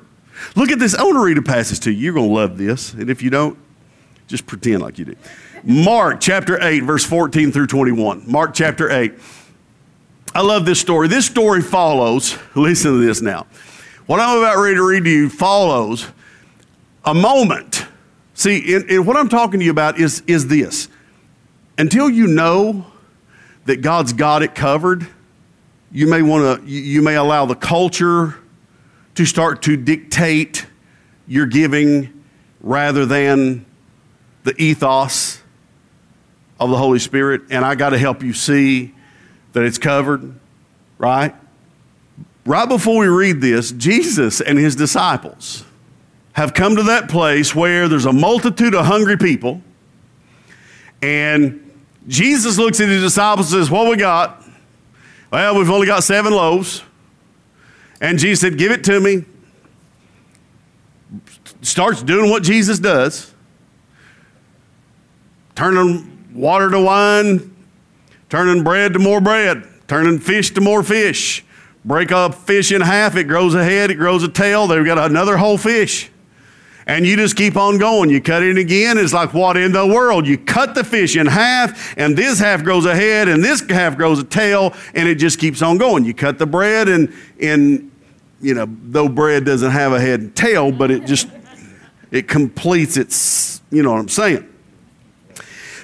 Look 0.58 0.71
at 0.71 0.80
this. 0.80 0.93
I 0.93 1.04
want 1.04 1.15
to 1.15 1.24
read 1.24 1.38
a 1.38 1.41
passage 1.41 1.80
to 1.86 1.89
you. 1.89 1.97
You're 1.97 2.13
going 2.15 2.28
to 2.28 2.36
love 2.36 2.58
this. 2.58 2.91
And 2.91 3.10
if 3.10 3.24
you 3.24 3.30
don't, 3.30 3.58
just 4.28 4.45
pretend 4.45 4.82
like 4.82 5.00
you 5.00 5.06
do. 5.06 5.15
Mark 5.63 6.19
chapter 6.19 6.62
8, 6.62 6.80
verse 6.82 7.06
14 7.06 7.52
through 7.52 7.67
21. 7.67 8.24
Mark 8.26 8.54
chapter 8.56 8.89
8. 8.89 9.13
I 10.34 10.41
love 10.41 10.65
this 10.65 10.80
story. 10.80 11.08
This 11.08 11.28
story 11.28 11.62
follows, 11.62 12.38
listen 12.56 12.93
to 12.93 13.06
this 13.06 13.21
now. 13.21 13.45
What 14.08 14.19
I'm 14.19 14.39
about 14.39 14.58
ready 14.58 14.76
to 14.76 14.84
read 14.84 15.04
to 15.04 15.10
you 15.10 15.30
follows 15.30 16.08
a 17.06 17.13
moment. 17.13 17.86
See, 18.34 18.74
and, 18.74 19.06
what 19.06 19.17
I'm 19.17 19.30
talking 19.30 19.60
to 19.60 19.65
you 19.65 19.71
about 19.71 20.00
is, 20.00 20.24
is 20.26 20.47
this. 20.47 20.88
Until 21.78 22.10
you 22.10 22.26
know 22.26 22.88
that 23.65 23.82
God's 23.82 24.13
got 24.13 24.41
it 24.41 24.56
covered, 24.56 25.08
you 25.91 26.08
may 26.08 26.24
want 26.24 26.63
to, 26.63 26.67
you 26.67 27.04
may 27.04 27.15
allow 27.15 27.45
the 27.45 27.56
culture 27.56 28.36
to 29.13 29.26
start 29.26 29.62
to 29.63 29.78
dictate 29.78 30.65
your 31.28 31.45
giving 31.45 32.24
rather 32.62 33.06
than 33.06 33.65
the 34.43 34.60
ethos 34.60 35.41
of 36.62 36.69
the 36.69 36.78
Holy 36.78 37.00
Spirit. 37.00 37.41
And 37.50 37.65
I 37.65 37.76
got 37.76 37.89
to 37.89 37.97
help 37.97 38.21
you 38.21 38.34
see 38.34 38.93
that 39.54 39.63
it's 39.63 39.80
covered, 39.80 40.34
right? 40.97 41.36
Right 42.45 42.69
before 42.69 43.00
we 43.00 43.08
read 43.08 43.41
this, 43.41 43.71
Jesus 43.71 44.39
and 44.41 44.58
his 44.58 44.76
disciples 44.76 45.65
have 46.34 46.54
come 46.54 46.76
to 46.76 46.84
that 46.84 47.10
place 47.10 47.54
where 47.54 47.88
there's 47.88 48.06
a 48.06 48.13
multitude 48.13 48.76
of 48.76 48.86
hungry 48.86 49.17
people. 49.17 49.62
And 51.02 51.69
Jesus 52.08 52.58
looks 52.58 52.80
at 52.80 52.88
his 52.88 53.02
disciples 53.02 53.52
and 53.52 53.62
says, 53.62 53.71
What 53.71 53.89
we 53.89 53.97
got? 53.97 54.43
Well, 55.32 55.58
we've 55.58 55.69
only 55.69 55.88
got 55.88 56.04
seven 56.04 56.32
loaves. 56.32 56.84
And 58.00 58.19
Jesus 58.19 58.39
said, 58.39 58.58
Give 58.58 58.71
it 58.71 58.84
to 58.86 59.00
me. 59.00 59.26
Starts 61.63 62.02
doing 62.02 62.30
what 62.30 62.43
Jesus 62.43 62.80
does, 62.80 63.34
turning 65.56 66.21
water 66.34 66.70
to 66.70 66.80
wine, 66.80 67.56
turning 68.30 68.63
bread 68.63 68.94
to 68.94 69.00
more 69.00 69.22
bread, 69.22 69.63
turning 69.88 70.20
fish 70.20 70.52
to 70.52 70.62
more 70.62 70.84
fish. 70.84 71.44
Break 71.84 72.12
a 72.12 72.32
fish 72.32 72.72
in 72.72 72.82
half, 72.82 73.15
it 73.15 73.24
grows 73.24 73.56
a 73.56 73.63
head, 73.63 73.89
it 73.89 73.96
grows 73.96 74.24
a 74.24 74.30
tail, 74.30 74.67
they've 74.67 74.86
got 74.86 75.10
another 75.10 75.38
whole 75.38 75.58
fish. 75.58 76.12
And 76.88 77.06
you 77.06 77.15
just 77.15 77.36
keep 77.36 77.56
on 77.58 77.78
going. 77.78 78.10
You 78.10 78.20
cut 78.22 78.44
it 78.44 78.58
again, 78.58 78.98
it's 78.98 79.13
like 79.13 79.34
what 79.34 79.56
in 79.56 79.72
the 79.72 79.86
world? 79.86 80.28
You 80.28 80.38
cut 80.38 80.76
the 80.76 80.84
fish 80.84 81.15
in 81.15 81.28
half, 81.28 81.98
and 81.98 82.17
this 82.17 82.39
half 82.39 82.63
grows 82.63 82.86
a 82.86 82.96
head, 82.96 83.28
and 83.28 83.44
this 83.44 83.62
half 83.70 83.98
grows 83.98 84.20
a 84.20 84.24
tail, 84.24 84.74
and 84.94 85.08
it 85.08 85.15
just 85.15 85.39
keeps 85.39 85.62
on 85.62 85.78
going. 85.78 86.06
You 86.06 86.13
cut 86.13 86.38
the 86.38 86.46
bread, 86.46 86.89
and, 86.89 87.13
and 87.39 87.91
you 88.41 88.54
know, 88.54 88.67
though 88.67 89.08
bread 89.08 89.46
doesn't 89.46 89.72
have 89.72 89.94
a 89.94 90.00
head 90.00 90.20
and 90.20 90.36
tail, 90.36 90.72
but 90.72 90.91
it 90.91 91.06
just, 91.06 91.28
it 92.12 92.28
completes 92.28 92.98
its, 92.98 93.62
you 93.72 93.84
know 93.84 93.91
what 93.91 94.00
I'm 94.00 94.10
saying. 94.10 94.51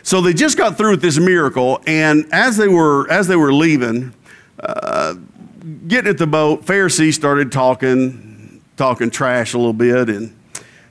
So 0.07 0.21
they 0.21 0.31
just 0.31 0.57
got 0.57 0.77
through 0.77 0.91
with 0.91 1.01
this 1.01 1.19
miracle, 1.19 1.81
and 1.85 2.29
as 2.31 2.55
they 2.55 2.69
were 2.69 3.11
as 3.11 3.27
they 3.27 3.35
were 3.35 3.51
leaving, 3.51 4.13
uh, 4.57 5.15
getting 5.85 6.09
at 6.09 6.17
the 6.17 6.25
boat, 6.25 6.63
Pharisees 6.63 7.13
started 7.13 7.51
talking 7.51 8.63
talking 8.77 9.09
trash 9.09 9.53
a 9.53 9.57
little 9.57 9.73
bit, 9.73 10.07
and 10.07 10.33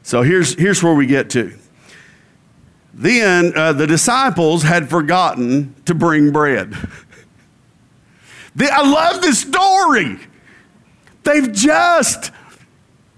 so 0.03 0.21
here's 0.21 0.53
here's 0.57 0.83
where 0.83 0.93
we 0.93 1.07
get 1.07 1.31
to. 1.31 1.57
Then 2.93 3.57
uh, 3.57 3.73
the 3.73 3.87
disciples 3.87 4.65
had 4.65 4.91
forgotten 4.91 5.75
to 5.87 5.95
bring 5.95 6.31
bread. 6.31 6.75
I 8.61 8.83
love 8.87 9.23
this 9.23 9.41
story. 9.41 10.19
They've 11.23 11.51
just 11.55 12.33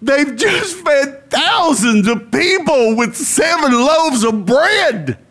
they've 0.00 0.36
just 0.36 0.76
fed 0.76 1.28
thousands 1.28 2.06
of 2.06 2.30
people 2.30 2.94
with 2.94 3.16
seven 3.16 3.72
loaves 3.72 4.22
of 4.22 4.46
bread. 4.46 5.24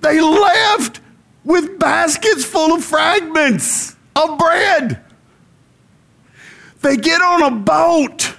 They 0.00 0.20
left 0.20 1.00
with 1.44 1.78
baskets 1.78 2.44
full 2.44 2.74
of 2.74 2.84
fragments 2.84 3.96
of 4.14 4.38
bread. 4.38 5.04
They 6.80 6.96
get 6.96 7.20
on 7.20 7.42
a 7.42 7.50
boat, 7.50 8.34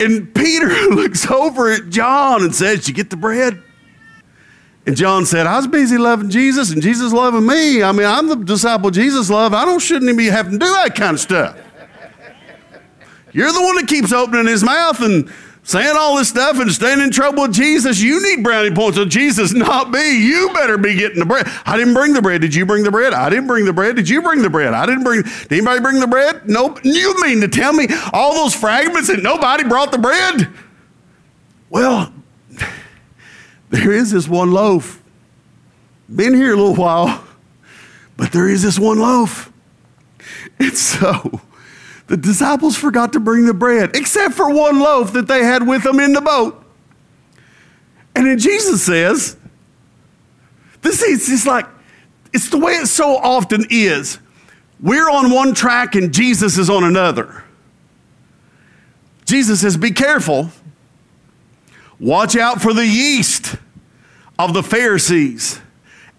and 0.00 0.34
Peter 0.34 0.68
looks 0.90 1.30
over 1.30 1.70
at 1.70 1.88
John 1.90 2.42
and 2.42 2.54
says, 2.54 2.88
you 2.88 2.94
get 2.94 3.10
the 3.10 3.16
bread? 3.16 3.62
And 4.86 4.96
John 4.96 5.26
said, 5.26 5.46
I 5.46 5.56
was 5.56 5.66
busy 5.66 5.98
loving 5.98 6.30
Jesus 6.30 6.70
and 6.70 6.80
Jesus 6.80 7.12
loving 7.12 7.44
me. 7.44 7.82
I 7.82 7.90
mean, 7.90 8.06
I'm 8.06 8.28
the 8.28 8.36
disciple 8.36 8.90
Jesus 8.90 9.28
loved. 9.28 9.52
I 9.52 9.64
don't 9.64 9.80
shouldn't 9.80 10.04
even 10.04 10.16
be 10.16 10.26
having 10.26 10.52
to 10.52 10.58
do 10.58 10.66
that 10.66 10.94
kind 10.94 11.14
of 11.14 11.20
stuff. 11.20 11.58
You're 13.32 13.52
the 13.52 13.60
one 13.60 13.76
that 13.76 13.88
keeps 13.88 14.12
opening 14.12 14.46
his 14.46 14.62
mouth 14.62 15.00
and 15.02 15.30
saying 15.66 15.96
all 15.96 16.16
this 16.16 16.28
stuff 16.28 16.58
and 16.60 16.70
staying 16.70 17.00
in 17.00 17.10
trouble 17.10 17.42
with 17.42 17.52
Jesus, 17.52 18.00
you 18.00 18.22
need 18.22 18.44
brownie 18.44 18.70
points 18.70 18.96
with 18.98 19.10
Jesus, 19.10 19.52
not 19.52 19.90
me. 19.90 20.24
You 20.24 20.50
better 20.54 20.78
be 20.78 20.94
getting 20.94 21.18
the 21.18 21.26
bread. 21.26 21.46
I 21.66 21.76
didn't 21.76 21.94
bring 21.94 22.14
the 22.14 22.22
bread. 22.22 22.40
Did 22.40 22.54
you 22.54 22.64
bring 22.64 22.84
the 22.84 22.90
bread? 22.90 23.12
I 23.12 23.28
didn't 23.28 23.48
bring 23.48 23.64
the 23.64 23.72
bread. 23.72 23.96
Did 23.96 24.08
you 24.08 24.22
bring 24.22 24.42
the 24.42 24.50
bread? 24.50 24.72
I 24.72 24.86
didn't 24.86 25.02
bring. 25.02 25.22
Did 25.22 25.52
anybody 25.52 25.80
bring 25.80 25.98
the 25.98 26.06
bread? 26.06 26.48
Nope. 26.48 26.78
You 26.84 27.20
mean 27.20 27.40
to 27.40 27.48
tell 27.48 27.72
me 27.72 27.88
all 28.12 28.34
those 28.34 28.54
fragments 28.54 29.08
and 29.08 29.22
nobody 29.24 29.64
brought 29.64 29.90
the 29.90 29.98
bread? 29.98 30.48
Well, 31.68 32.12
there 33.70 33.90
is 33.90 34.12
this 34.12 34.28
one 34.28 34.52
loaf. 34.52 35.02
been 36.14 36.32
here 36.32 36.54
a 36.54 36.56
little 36.56 36.76
while, 36.76 37.24
but 38.16 38.30
there 38.30 38.48
is 38.48 38.62
this 38.62 38.78
one 38.78 38.98
loaf. 38.98 39.52
And 40.58 40.76
so 40.76 41.42
the 42.06 42.16
disciples 42.16 42.76
forgot 42.76 43.12
to 43.14 43.20
bring 43.20 43.46
the 43.46 43.54
bread, 43.54 43.96
except 43.96 44.34
for 44.34 44.52
one 44.52 44.78
loaf 44.78 45.12
that 45.14 45.26
they 45.26 45.44
had 45.44 45.66
with 45.66 45.82
them 45.82 46.00
in 46.00 46.12
the 46.12 46.20
boat. 46.20 46.62
And 48.14 48.26
then 48.26 48.38
Jesus 48.38 48.82
says, 48.82 49.36
this 50.82 51.02
is 51.02 51.26
just 51.26 51.46
like, 51.46 51.66
it's 52.32 52.48
the 52.48 52.58
way 52.58 52.74
it 52.74 52.86
so 52.86 53.16
often 53.16 53.66
is. 53.70 54.18
We're 54.80 55.10
on 55.10 55.30
one 55.30 55.54
track 55.54 55.94
and 55.94 56.12
Jesus 56.12 56.58
is 56.58 56.70
on 56.70 56.84
another. 56.84 57.42
Jesus 59.24 59.62
says, 59.62 59.76
Be 59.76 59.90
careful. 59.90 60.50
Watch 61.98 62.36
out 62.36 62.60
for 62.60 62.72
the 62.72 62.86
yeast 62.86 63.56
of 64.38 64.54
the 64.54 64.62
Pharisees 64.62 65.60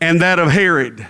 and 0.01 0.21
that 0.21 0.39
of 0.39 0.49
Herod. 0.49 1.07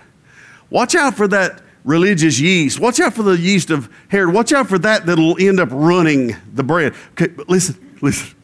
Watch 0.70 0.94
out 0.94 1.16
for 1.16 1.28
that 1.30 1.62
religious 1.88 2.38
yeast. 2.38 2.80
Watch 2.80 3.00
out 3.00 3.14
for 3.14 3.24
the 3.24 3.38
yeast 3.38 3.72
of 3.72 3.90
Herod. 4.10 4.34
Watch 4.34 4.52
out 4.52 4.68
for 4.68 4.78
that 4.80 5.06
that'll 5.06 5.42
end 5.42 5.60
up 5.60 5.70
running 5.72 6.36
the 6.54 6.62
bread. 6.62 6.94
Okay, 7.14 7.28
but 7.28 7.50
listen, 7.50 7.98
listen. 8.02 8.36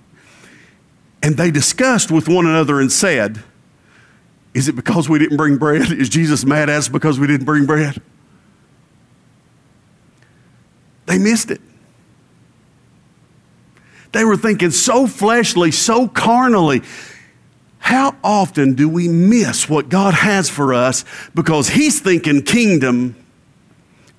And 1.21 1.37
they 1.37 1.51
discussed 1.51 2.09
with 2.09 2.27
one 2.27 2.47
another 2.47 2.79
and 2.79 2.91
said, 2.91 3.43
Is 4.53 4.67
it 4.69 4.75
because 4.75 5.09
we 5.09 5.19
didn't 5.19 5.37
bring 5.37 5.57
bread? 5.57 5.91
Is 5.91 6.09
Jesus 6.09 6.45
mad 6.45 6.69
at 6.69 6.77
us 6.77 6.87
because 6.87 7.19
we 7.19 7.27
didn't 7.27 7.45
bring 7.45 7.65
bread? 7.65 8.01
They 11.05 11.17
missed 11.17 11.51
it. 11.51 11.61
They 14.13 14.23
were 14.23 14.37
thinking 14.37 14.71
so 14.71 15.05
fleshly, 15.05 15.71
so 15.71 16.07
carnally. 16.07 16.81
How 17.79 18.15
often 18.23 18.75
do 18.75 18.87
we 18.87 19.09
miss 19.09 19.67
what 19.67 19.89
God 19.89 20.13
has 20.13 20.49
for 20.49 20.73
us 20.73 21.03
because 21.35 21.67
He's 21.67 21.99
thinking 21.99 22.43
kingdom 22.43 23.17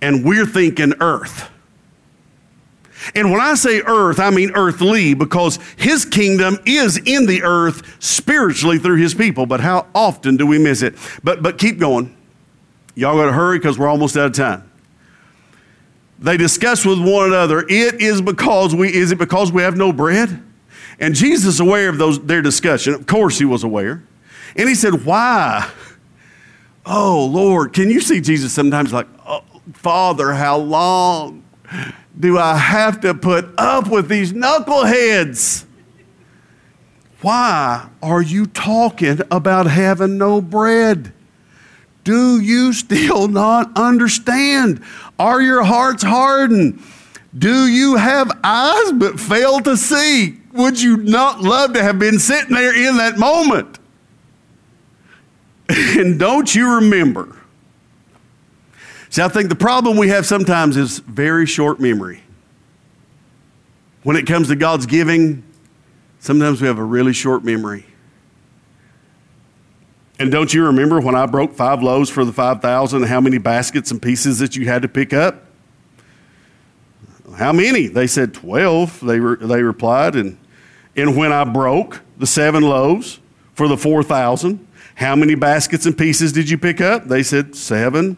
and 0.00 0.24
we're 0.24 0.46
thinking 0.46 0.94
earth? 1.00 1.50
And 3.14 3.30
when 3.30 3.40
I 3.40 3.54
say 3.54 3.83
earth, 3.83 4.18
I 4.18 4.30
mean 4.30 4.52
earthly 4.54 5.14
because 5.14 5.59
His 5.76 6.04
kingdom 6.04 6.59
is 6.64 6.96
in 6.96 7.26
the 7.26 7.42
earth 7.42 8.02
spiritually 8.02 8.78
through 8.78 8.96
His 8.96 9.14
people. 9.14 9.44
But 9.46 9.61
how 9.61 9.87
often 9.94 10.37
do 10.37 10.46
we 10.46 10.59
miss 10.59 10.83
it? 10.83 10.94
But, 11.22 11.42
but 11.42 11.59
keep 11.59 11.78
going. 11.78 12.16
Y'all 12.94 13.16
got 13.16 13.26
to 13.26 13.33
hurry 13.33 13.59
because 13.59 13.78
we're 13.78 13.88
almost 13.88 14.16
out 14.16 14.26
of 14.26 14.33
time 14.33 14.70
they 16.24 16.37
discuss 16.37 16.87
with 16.87 16.98
one 16.98 17.26
another, 17.26 17.61
it 17.61 18.00
is 18.00 18.22
because 18.22 18.74
we, 18.74 18.92
is 18.92 19.12
it 19.12 19.18
because 19.18 19.52
we 19.52 19.62
have 19.62 19.76
no 19.76 19.92
bread? 19.92 20.42
And 20.98 21.14
Jesus 21.14 21.61
aware 21.61 21.88
of 21.88 21.98
those, 21.98 22.24
their 22.24 22.40
discussion. 22.40 22.94
Of 22.94 23.07
course 23.07 23.38
he 23.38 23.44
was 23.44 23.64
aware. 23.64 24.02
And 24.57 24.68
he 24.68 24.74
said, 24.74 25.04
why? 25.04 25.70
Oh, 26.87 27.26
Lord, 27.26 27.72
can 27.72 27.90
you 27.90 28.00
see 28.00 28.20
Jesus 28.20 28.52
sometimes 28.52 28.92
like, 28.92 29.07
oh, 29.26 29.42
Father, 29.72 30.35
how 30.35 30.59
long 30.59 31.44
do 32.18 32.38
I 32.38 32.57
have 32.57 33.00
to 33.00 33.14
put 33.14 33.46
up 33.57 33.88
with 33.88 34.09
these 34.09 34.33
knuckleheads? 34.33 35.64
Why 37.22 37.88
are 38.03 38.20
you 38.20 38.44
talking 38.46 39.20
about 39.31 39.66
having 39.66 40.18
no 40.18 40.42
bread? 40.42 41.12
Do 42.05 42.38
you 42.38 42.74
still 42.74 43.29
not 43.29 43.72
understand? 43.77 44.83
Are 45.18 45.40
your 45.40 45.62
hearts 45.62 46.03
hardened? 46.03 46.83
Do 47.37 47.66
you 47.66 47.96
have 47.96 48.31
eyes 48.44 48.92
but 48.92 49.18
fail 49.18 49.61
to 49.61 49.77
see? 49.77 50.38
Would 50.53 50.81
you 50.81 50.98
not 50.98 51.40
love 51.40 51.72
to 51.72 51.83
have 51.83 51.98
been 51.98 52.18
sitting 52.18 52.55
there 52.55 52.77
in 52.77 52.98
that 52.98 53.18
moment? 53.18 53.79
And 55.66 56.18
don't 56.18 56.55
you 56.55 56.74
remember? 56.74 57.35
See, 59.14 59.22
I 59.22 59.29
think 59.29 59.48
the 59.48 59.55
problem 59.55 59.96
we 59.96 60.09
have 60.09 60.27
sometimes 60.27 60.77
is 60.77 60.98
very 60.98 61.46
short 61.46 61.79
memory. 61.79 62.20
When 64.03 64.16
it 64.16 64.27
comes 64.27 64.48
to 64.48 64.57
God's 64.57 64.87
giving, 64.87 65.44
sometimes 66.18 66.61
we 66.61 66.66
have 66.66 66.79
a 66.79 66.83
really 66.83 67.12
short 67.12 67.44
memory. 67.44 67.87
And 70.18 70.33
don't 70.33 70.53
you 70.53 70.66
remember 70.66 70.98
when 71.00 71.14
I 71.14 71.27
broke 71.27 71.55
five 71.55 71.81
loaves 71.81 72.11
for 72.11 72.24
the 72.24 72.33
5,000, 72.33 73.05
how 73.05 73.20
many 73.20 73.38
baskets 73.38 73.92
and 73.92 74.03
pieces 74.03 74.40
that 74.40 74.57
you 74.57 74.66
had 74.66 74.83
to 74.83 74.88
pick 74.88 75.12
up? 75.12 75.44
How 77.37 77.53
many? 77.53 77.87
They 77.87 78.09
said 78.09 78.35
12, 78.35 78.98
they, 78.98 79.20
re- 79.20 79.46
they 79.46 79.62
replied. 79.62 80.16
And, 80.16 80.37
and 80.96 81.16
when 81.16 81.31
I 81.31 81.44
broke 81.44 82.00
the 82.18 82.27
seven 82.27 82.64
loaves 82.64 83.20
for 83.53 83.68
the 83.68 83.77
4,000, 83.77 84.66
how 84.96 85.14
many 85.14 85.37
baskets 85.37 85.87
and 85.87 85.96
pieces 85.96 86.33
did 86.33 86.50
you 86.50 86.59
pick 86.59 86.81
up? 86.81 87.05
They 87.05 87.22
said 87.22 87.55
seven. 87.55 88.16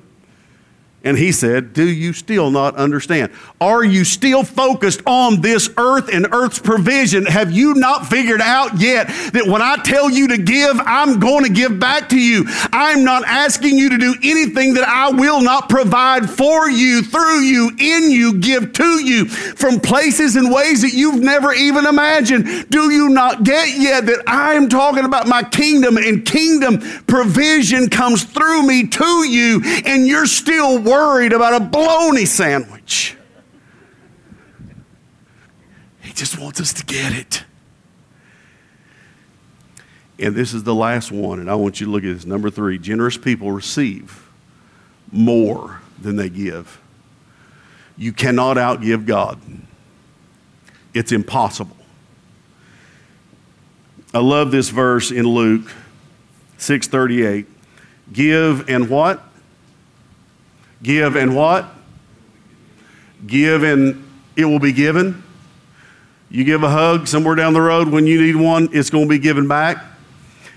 And 1.07 1.17
he 1.17 1.31
said, 1.31 1.73
Do 1.73 1.87
you 1.87 2.13
still 2.13 2.51
not 2.51 2.75
understand? 2.75 3.31
Are 3.61 3.85
you 3.85 4.03
still 4.03 4.43
focused 4.43 5.03
on 5.07 5.41
this 5.41 5.71
earth 5.77 6.13
and 6.13 6.27
earth's 6.33 6.59
provision? 6.59 7.27
Have 7.27 7.53
you 7.53 7.75
not 7.75 8.09
figured 8.09 8.41
out 8.41 8.81
yet 8.81 9.07
that 9.33 9.47
when 9.47 9.63
I 9.63 9.77
tell 9.85 10.11
you 10.11 10.27
to 10.27 10.37
give, 10.37 10.81
I'm 10.81 11.21
going 11.21 11.45
to 11.45 11.51
give 11.51 11.79
back 11.79 12.09
to 12.09 12.19
you? 12.19 12.43
I'm 12.73 13.05
not 13.05 13.23
asking 13.25 13.79
you 13.79 13.91
to 13.91 13.99
do 13.99 14.17
anything 14.25 14.75
that 14.75 14.83
I 14.83 15.11
will 15.13 15.41
not 15.41 15.69
provide 15.69 16.29
for 16.29 16.69
you, 16.69 17.03
through 17.03 17.43
you, 17.43 17.71
in 17.79 18.11
you, 18.11 18.41
give 18.41 18.73
to 18.73 18.99
you 19.05 19.27
from 19.27 19.79
places 19.79 20.35
and 20.35 20.53
ways 20.53 20.83
that 20.83 20.93
you've 20.93 21.23
never 21.23 21.53
even 21.53 21.87
imagined. 21.87 22.69
Do 22.69 22.91
you 22.91 23.11
not 23.11 23.45
get 23.45 23.79
yet 23.79 24.07
that 24.07 24.25
I'm 24.27 24.69
talking 24.69 25.05
about 25.05 25.29
my 25.29 25.45
kingdom 25.45 25.99
and 25.99 26.27
kingdom 26.27 26.81
provision 27.07 27.91
comes 27.91 28.25
through 28.25 28.67
me 28.67 28.89
to 28.89 29.25
you 29.29 29.63
and 29.87 30.05
you're 30.09 30.27
still 30.27 30.79
working? 30.79 30.96
Worried 30.97 31.33
about 31.33 31.61
a 31.61 31.65
bologna 31.65 32.25
sandwich. 32.25 33.17
He 36.01 36.13
just 36.13 36.39
wants 36.39 36.61
us 36.61 36.73
to 36.75 36.85
get 36.85 37.13
it. 37.13 37.45
And 40.19 40.35
this 40.35 40.55
is 40.55 40.63
the 40.63 40.75
last 40.75 41.13
one, 41.13 41.41
and 41.41 41.51
I 41.51 41.55
want 41.55 41.81
you 41.81 41.87
to 41.87 41.93
look 41.93 42.03
at 42.03 42.15
this. 42.15 42.25
Number 42.25 42.49
three 42.49 42.79
generous 42.79 43.19
people 43.19 43.53
receive 43.53 44.27
more 45.13 45.83
than 46.01 46.17
they 46.17 46.31
give. 46.31 46.81
You 47.99 48.13
cannot 48.13 48.57
outgive 48.57 49.07
God, 49.07 49.41
it's 50.95 51.13
impossible. 51.13 51.77
I 54.15 54.21
love 54.21 54.51
this 54.51 54.71
verse 54.71 55.11
in 55.11 55.27
Luke 55.27 55.71
6:38. 56.57 57.47
Give 58.13 58.67
and 58.71 58.89
what? 58.89 59.26
Give 60.83 61.17
and 61.17 61.35
what? 61.35 61.67
Give 63.27 63.63
and 63.63 64.05
it 64.37 64.45
will 64.45 64.59
be 64.59 64.73
given. 64.73 65.23
You 66.29 66.45
give 66.45 66.63
a 66.63 66.69
hug 66.69 67.07
somewhere 67.07 67.35
down 67.35 67.53
the 67.53 67.61
road 67.61 67.89
when 67.89 68.07
you 68.07 68.21
need 68.21 68.37
one, 68.37 68.69
it's 68.73 68.91
going 68.91 69.05
to 69.05 69.09
be 69.09 69.19
given 69.19 69.49
back. 69.49 69.83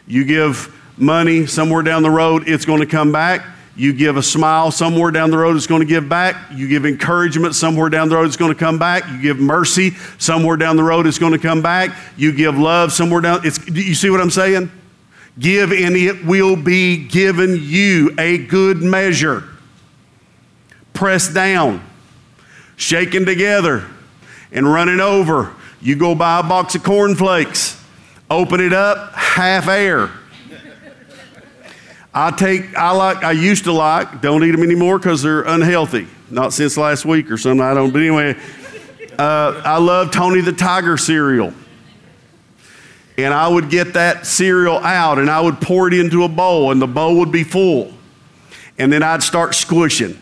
You 0.08 0.26
give 0.26 0.76
money 0.98 1.46
somewhere 1.46 1.84
down 1.84 2.04
the 2.04 2.10
road, 2.10 2.48
it's 2.48 2.66
going 2.66 2.82
to 2.82 2.86
come 2.86 3.12
back. 3.12 3.46
You 3.76 3.94
give 3.94 4.18
a 4.18 4.24
smile 4.24 4.72
somewhere 4.72 5.12
down 5.12 5.32
the 5.32 5.38
road, 5.38 5.56
it's 5.56 5.68
going 5.68 5.82
to 5.82 5.88
give 5.88 6.10
back. 6.10 6.36
You 6.54 6.68
give 6.68 6.86
encouragement 6.86 7.56
somewhere 7.56 7.88
down 7.88 8.10
the 8.10 8.16
road, 8.16 8.26
it's 8.26 8.36
going 8.36 8.52
to 8.52 8.60
come 8.60 8.78
back. 8.78 9.08
You 9.10 9.22
give 9.22 9.40
mercy 9.40 9.92
somewhere 10.18 10.58
down 10.58 10.76
the 10.76 10.84
road, 10.84 11.08
it's 11.08 11.20
going 11.20 11.32
to 11.32 11.40
come 11.40 11.62
back. 11.62 11.96
You 12.18 12.34
give 12.34 12.58
love 12.58 12.92
somewhere 12.92 13.22
down. 13.22 13.42
It's, 13.46 13.66
you 13.70 13.96
see 13.96 14.10
what 14.10 14.20
I'm 14.20 14.32
saying? 14.32 14.70
Give 15.38 15.72
and 15.72 15.96
it 15.96 16.26
will 16.26 16.58
be 16.58 16.98
given 17.08 17.58
you 17.62 18.14
a 18.18 18.40
good 18.40 18.82
measure 18.82 19.49
pressed 21.00 21.34
down, 21.34 21.82
shaken 22.76 23.26
together, 23.26 23.88
and 24.52 24.70
running 24.70 25.00
over. 25.00 25.56
You 25.80 25.96
go 25.96 26.14
buy 26.14 26.42
a 26.42 26.44
box 26.44 26.76
of 26.76 26.84
cornflakes, 26.84 27.82
open 28.30 28.60
it 28.60 28.74
up, 28.74 29.14
half 29.14 29.70
air. 29.70 30.12
I 32.14 32.32
take, 32.32 32.76
I 32.76 32.92
like, 32.92 33.24
I 33.24 33.32
used 33.32 33.64
to 33.64 33.72
like, 33.72 34.20
don't 34.20 34.44
eat 34.44 34.52
them 34.52 34.62
anymore 34.62 35.00
because 35.00 35.22
they're 35.22 35.44
unhealthy. 35.44 36.06
Not 36.30 36.52
since 36.52 36.76
last 36.76 37.06
week 37.06 37.32
or 37.32 37.38
something, 37.38 37.62
I 37.62 37.74
don't, 37.74 37.92
but 37.92 38.00
anyway, 38.00 38.36
uh, 39.18 39.62
I 39.64 39.78
love 39.78 40.12
Tony 40.12 40.42
the 40.42 40.52
Tiger 40.52 40.98
cereal. 40.98 41.54
And 43.18 43.34
I 43.34 43.48
would 43.48 43.70
get 43.70 43.94
that 43.94 44.26
cereal 44.26 44.80
out 44.80 45.18
and 45.18 45.30
I 45.30 45.40
would 45.40 45.62
pour 45.62 45.88
it 45.88 45.94
into 45.94 46.26
a 46.26 46.30
bowl 46.30 46.72
and 46.72 46.82
the 46.82 46.88
bowl 46.88 47.20
would 47.20 47.32
be 47.32 47.46
full. 47.46 47.94
And 48.78 48.92
then 48.92 49.02
I'd 49.02 49.24
start 49.24 49.56
squishing. 49.56 50.20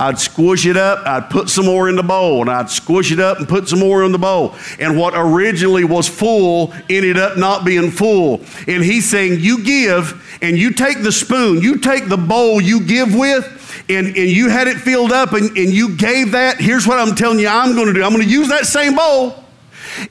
I'd 0.00 0.18
squish 0.18 0.66
it 0.66 0.76
up, 0.76 1.06
I'd 1.06 1.30
put 1.30 1.48
some 1.48 1.66
more 1.66 1.88
in 1.88 1.94
the 1.94 2.02
bowl, 2.02 2.40
and 2.40 2.50
I'd 2.50 2.70
squish 2.70 3.12
it 3.12 3.20
up 3.20 3.38
and 3.38 3.48
put 3.48 3.68
some 3.68 3.78
more 3.78 4.04
in 4.04 4.10
the 4.10 4.18
bowl. 4.18 4.54
And 4.80 4.98
what 4.98 5.14
originally 5.14 5.84
was 5.84 6.08
full 6.08 6.72
ended 6.90 7.16
up 7.16 7.36
not 7.36 7.64
being 7.64 7.90
full. 7.90 8.40
And 8.66 8.82
he's 8.82 9.08
saying, 9.08 9.40
You 9.40 9.62
give, 9.62 10.38
and 10.42 10.58
you 10.58 10.72
take 10.72 11.02
the 11.02 11.12
spoon, 11.12 11.60
you 11.60 11.78
take 11.78 12.08
the 12.08 12.16
bowl 12.16 12.60
you 12.60 12.80
give 12.80 13.14
with, 13.14 13.84
and, 13.88 14.08
and 14.08 14.16
you 14.16 14.48
had 14.48 14.66
it 14.66 14.78
filled 14.78 15.12
up, 15.12 15.34
and, 15.34 15.56
and 15.56 15.70
you 15.72 15.96
gave 15.96 16.32
that. 16.32 16.60
Here's 16.60 16.86
what 16.86 16.98
I'm 16.98 17.14
telling 17.14 17.38
you 17.38 17.48
I'm 17.48 17.74
going 17.74 17.86
to 17.86 17.92
do 17.92 18.02
I'm 18.02 18.12
going 18.12 18.24
to 18.24 18.28
use 18.28 18.48
that 18.48 18.66
same 18.66 18.96
bowl, 18.96 19.44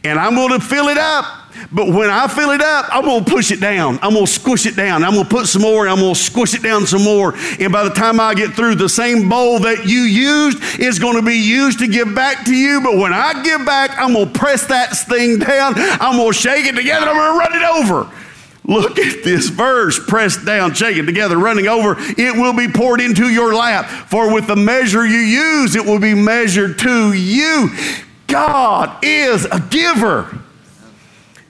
and 0.06 0.18
I'm 0.18 0.36
going 0.36 0.58
to 0.58 0.66
fill 0.66 0.88
it 0.88 0.98
up 0.98 1.41
But 1.72 1.88
when 1.88 2.10
I 2.10 2.28
fill 2.28 2.52
it 2.52 2.62
up, 2.62 2.88
I'm 2.92 3.04
going 3.04 3.24
to 3.24 3.32
push 3.32 3.52
it 3.52 3.60
down. 3.60 4.00
I'm 4.02 4.14
going 4.14 4.26
to 4.26 4.32
squish 4.32 4.66
it 4.66 4.76
down. 4.76 5.04
I'm 5.04 5.14
going 5.14 5.24
to 5.24 5.30
put 5.30 5.48
some 5.48 5.62
more 5.62 5.84
and 5.84 5.92
I'm 5.92 6.00
going 6.00 6.14
to 6.14 6.20
squish 6.20 6.54
it 6.54 6.64
down 6.64 6.86
some 6.86 7.04
more. 7.04 7.36
And 7.60 7.72
by 7.72 7.84
the 7.84 7.90
time 7.90 8.20
I 8.20 8.34
get 8.34 8.54
through, 8.54 8.76
the 8.76 8.90
same 8.90 9.30
bowl 9.30 9.60
that 9.60 9.86
you 9.86 10.02
used 10.02 10.80
is 10.80 11.00
going 11.00 11.16
to 11.16 11.22
be 11.22 11.36
used 11.36 11.80
to 11.80 11.88
give 11.88 12.14
back 12.16 12.46
to 12.46 12.56
you. 12.56 12.82
But 12.82 12.98
when 12.98 13.14
I 13.14 13.44
give 13.44 13.66
back, 13.66 13.98
I'm 13.98 14.14
going 14.14 14.32
to 14.32 14.40
press 14.40 14.68
that 14.68 14.96
thing 14.98 15.40
down. 15.40 15.74
I'm 15.76 16.18
going 16.18 16.32
to 16.32 16.38
shake 16.38 16.66
it 16.66 16.76
together. 16.76 17.08
I'm 17.08 17.16
going 17.16 17.34
to 17.34 17.40
run 17.40 17.62
it 17.62 17.84
over. 17.84 18.12
Look 18.64 19.00
at 19.00 19.24
this 19.24 19.50
verse 19.50 20.00
pressed 20.00 20.46
down, 20.46 20.74
shaken 20.74 21.06
together, 21.06 21.38
running 21.38 21.68
over. 21.68 21.96
It 21.98 22.36
will 22.36 22.54
be 22.54 22.68
poured 22.68 23.02
into 23.02 23.30
your 23.30 23.56
lap. 23.56 23.88
For 24.10 24.32
with 24.32 24.48
the 24.48 24.56
measure 24.56 25.06
you 25.06 25.18
use, 25.18 25.76
it 25.76 25.84
will 25.84 26.00
be 26.00 26.14
measured 26.14 26.78
to 26.80 27.14
you. 27.14 27.70
God 28.28 29.04
is 29.04 29.46
a 29.46 29.60
giver. 29.60 30.40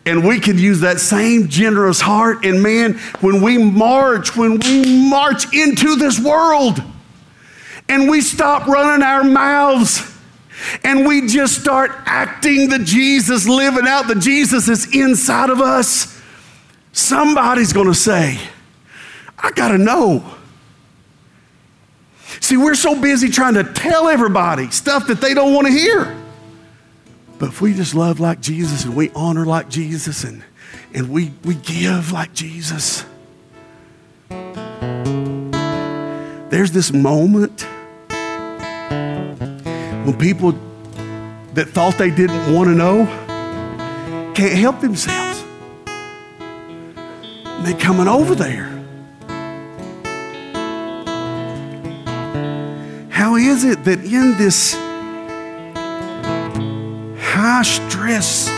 And 0.06 0.26
we 0.28 0.40
can 0.40 0.58
use 0.58 0.80
that 0.80 1.00
same 1.00 1.48
generous 1.48 2.02
heart. 2.02 2.44
And 2.44 2.64
man, 2.64 2.94
when 3.20 3.42
we 3.42 3.58
march, 3.58 4.36
when 4.36 4.60
we 4.60 5.10
march 5.10 5.54
into 5.54 5.96
this 5.96 6.20
world 6.20 6.82
and 7.88 8.10
we 8.10 8.22
stop 8.22 8.68
running 8.68 9.04
our 9.04 9.24
mouths 9.24 10.12
and 10.84 11.08
we 11.08 11.28
just 11.28 11.60
start 11.60 11.92
acting 12.06 12.70
the 12.70 12.80
Jesus, 12.80 13.48
living 13.48 13.88
out 13.88 14.08
the 14.08 14.16
Jesus 14.16 14.68
is 14.68 14.96
inside 14.96 15.50
of 15.50 15.62
us 15.62 16.22
Somebody's 16.94 17.74
to 17.74 17.94
say, 17.94 18.40
I 19.38 19.52
got 19.52 19.70
to 19.70 19.78
know. 19.78 20.24
See, 22.40 22.58
we're 22.58 22.76
so 22.76 23.00
busy 23.00 23.30
trying 23.30 23.54
to 23.54 23.64
tell 23.64 24.10
everybody 24.10 24.70
stuff 24.72 25.08
that 25.08 25.22
they 25.22 25.34
don't 25.34 25.54
want 25.54 25.68
to 25.68 25.74
hear. 25.74 26.18
But 27.42 27.50
if 27.50 27.60
we 27.60 27.74
just 27.74 27.96
love 27.96 28.20
like 28.20 28.40
Jesus 28.40 28.86
and 28.86 28.96
we 28.96 29.10
honor 29.16 29.48
like 29.48 29.68
Jesus 29.68 30.24
and, 30.24 30.44
and 30.94 31.10
we, 31.10 31.32
we 31.44 31.56
give 31.56 32.12
like 32.12 32.36
Jesus, 32.36 33.04
there's 36.52 36.72
this 36.72 36.94
moment 36.94 37.64
when 40.06 40.16
people 40.20 40.52
that 41.56 41.68
thought 41.70 41.98
they 41.98 42.12
didn't 42.12 42.54
want 42.54 42.70
to 42.70 42.76
know 42.76 43.08
can't 44.36 44.54
help 44.54 44.80
themselves 44.80 45.44
they're 47.64 47.80
coming 47.80 48.08
over 48.08 48.36
there. 48.36 48.68
How 53.10 53.36
is 53.36 53.64
it 53.64 53.84
that 53.86 54.04
in 54.04 54.38
this 54.38 54.76
high 57.34 57.62
stress 57.62 58.50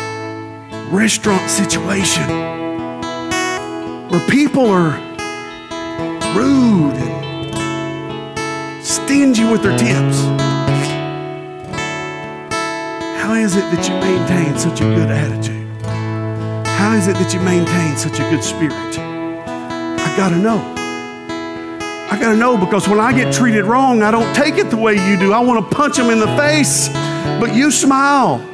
restaurant 0.91 1.47
situation 1.47 2.27
where 4.09 4.27
people 4.27 4.65
are 4.65 4.97
rude 6.35 6.95
and 6.95 7.53
stingy 8.83 9.43
with 9.43 9.61
their 9.61 9.77
tips, 9.77 10.21
how 13.21 13.35
is 13.35 13.55
it 13.55 13.61
that 13.61 13.87
you 13.87 13.93
maintain 13.99 14.57
such 14.57 14.81
a 14.81 14.85
good 14.85 15.11
attitude? 15.11 15.67
How 16.65 16.95
is 16.95 17.07
it 17.07 17.13
that 17.13 17.31
you 17.31 17.41
maintain 17.41 17.95
such 17.95 18.19
a 18.19 18.27
good 18.31 18.43
spirit? 18.43 18.97
I 18.97 20.13
got 20.17 20.29
to 20.29 20.37
know. 20.37 20.57
I 22.09 22.17
got 22.19 22.31
to 22.31 22.37
know 22.37 22.57
because 22.57 22.87
when 22.87 22.99
I 22.99 23.13
get 23.13 23.31
treated 23.31 23.65
wrong, 23.65 24.01
I 24.01 24.09
don't 24.09 24.35
take 24.35 24.57
it 24.57 24.71
the 24.71 24.77
way 24.77 24.93
you 24.93 25.15
do. 25.19 25.31
I 25.31 25.41
want 25.41 25.63
to 25.63 25.75
punch 25.75 25.97
them 25.97 26.09
in 26.09 26.19
the 26.19 26.35
face, 26.37 26.89
but 27.39 27.53
you 27.53 27.69
smile. 27.69 28.49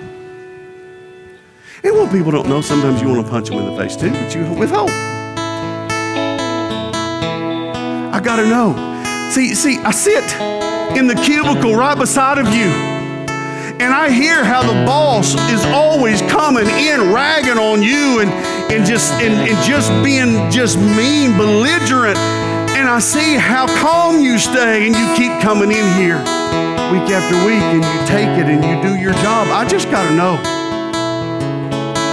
And 1.82 1.96
what 1.96 2.12
people 2.12 2.32
don't 2.32 2.50
know, 2.50 2.60
sometimes 2.60 3.02
you 3.02 3.08
want 3.08 3.26
to 3.26 3.32
punch 3.32 3.48
them 3.50 3.60
in 3.60 3.66
the 3.66 3.78
face 3.78 3.96
too, 3.96 4.12
but 4.12 4.36
you 4.36 4.44
withhold. 4.54 4.90
I 8.12 8.20
got 8.22 8.36
to 8.36 8.46
know. 8.46 8.74
See, 9.32 9.56
see, 9.56 9.78
I 9.78 9.92
sit 9.92 10.24
in 10.98 11.08
the 11.08 11.16
cubicle 11.16 11.76
right 11.76 11.98
beside 11.98 12.38
of 12.38 12.48
you. 12.54 12.68
And 13.80 13.94
I 13.94 14.10
hear 14.10 14.44
how 14.44 14.62
the 14.62 14.86
boss 14.86 15.36
is 15.50 15.64
always 15.68 16.22
coming 16.24 16.68
in 16.68 17.14
ragging 17.14 17.58
on 17.58 17.82
you 17.82 18.20
and, 18.20 18.30
and 18.70 18.86
just 18.86 19.14
and, 19.14 19.34
and 19.50 19.64
just 19.66 19.90
being 20.04 20.52
just 20.52 20.78
mean, 20.78 21.38
belligerent. 21.38 22.18
And 22.76 22.90
I 22.90 23.00
see 23.00 23.36
how 23.36 23.68
calm 23.82 24.20
you 24.20 24.38
stay 24.38 24.86
and 24.86 24.94
you 24.94 25.16
keep 25.16 25.42
coming 25.42 25.72
in 25.72 25.94
here 25.96 26.20
week 26.92 27.10
after 27.10 27.36
week 27.46 27.64
and 27.64 27.86
you 27.86 28.08
take 28.08 28.38
it 28.38 28.52
and 28.52 28.66
you 28.66 28.82
do 28.82 29.00
your 29.00 29.14
job. 29.24 29.48
I 29.48 29.66
just 29.66 29.90
gotta 29.90 30.14
know. 30.14 30.59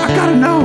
I 0.07 0.15
gotta 0.15 0.37
know. 0.37 0.61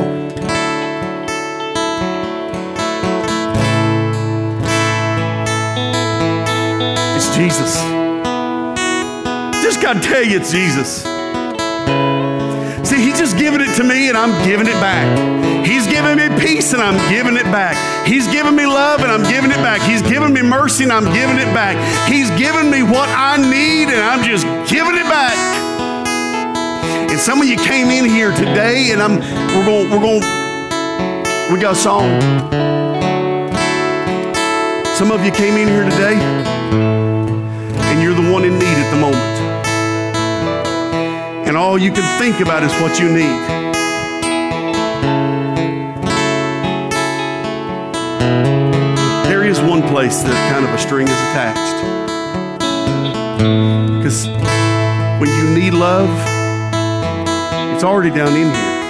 It's 7.15 7.35
Jesus 7.35 8.01
just 9.71 9.81
got 9.81 9.93
to 9.93 10.01
tell 10.01 10.23
you, 10.23 10.37
it's 10.37 10.51
Jesus. 10.51 11.03
See, 12.87 13.01
He's 13.01 13.17
just 13.17 13.37
giving 13.37 13.61
it 13.61 13.73
to 13.77 13.83
me 13.83 14.09
and 14.09 14.17
I'm 14.17 14.33
giving 14.45 14.67
it 14.67 14.79
back. 14.81 15.07
He's 15.65 15.87
giving 15.87 16.17
me 16.17 16.27
peace 16.41 16.73
and 16.73 16.81
I'm 16.81 16.97
giving 17.09 17.37
it 17.37 17.45
back. 17.45 17.77
He's 18.05 18.27
giving 18.27 18.55
me 18.55 18.65
love 18.65 18.99
and 18.99 19.11
I'm 19.11 19.23
giving 19.23 19.51
it 19.51 19.61
back. 19.63 19.81
He's 19.81 20.01
giving 20.01 20.33
me 20.33 20.41
mercy 20.41 20.83
and 20.83 20.91
I'm 20.91 21.05
giving 21.13 21.37
it 21.37 21.53
back. 21.53 21.77
He's 22.09 22.29
giving 22.31 22.69
me 22.69 22.83
what 22.83 23.07
I 23.09 23.37
need 23.37 23.87
and 23.87 24.01
I'm 24.01 24.23
just 24.23 24.45
giving 24.69 24.95
it 24.95 25.07
back. 25.07 25.60
Some 27.21 27.39
of 27.39 27.47
you 27.47 27.55
came 27.55 27.91
in 27.91 28.05
here 28.05 28.31
today 28.31 28.89
and 28.91 28.99
I'm 28.99 29.19
we're 29.19 29.63
going 29.63 29.91
we're 29.91 29.99
going 29.99 30.21
we 31.53 31.59
got 31.61 31.73
a 31.73 31.75
song. 31.75 32.19
Some 34.95 35.11
of 35.11 35.23
you 35.23 35.31
came 35.31 35.55
in 35.55 35.67
here 35.67 35.83
today 35.83 36.15
and 37.91 38.01
you're 38.01 38.15
the 38.15 38.31
one 38.31 38.43
in 38.43 38.57
need 38.57 38.65
at 38.65 38.89
the 38.89 38.99
moment 38.99 39.21
and 41.47 41.55
all 41.55 41.77
you 41.77 41.91
can 41.91 42.01
think 42.19 42.39
about 42.39 42.63
is 42.63 42.73
what 42.81 42.99
you 42.99 43.07
need. 43.07 43.39
There 49.29 49.43
is 49.43 49.61
one 49.61 49.83
place 49.83 50.23
that 50.23 50.51
kind 50.51 50.65
of 50.65 50.73
a 50.73 50.77
string 50.79 51.07
is 51.07 51.13
attached. 51.29 51.77
Because 53.97 54.27
when 55.19 55.29
you 55.37 55.53
need 55.53 55.75
love, 55.75 56.09
it's 57.81 57.87
already 57.87 58.11
down 58.11 58.27
in 58.37 58.45
here. 58.45 58.81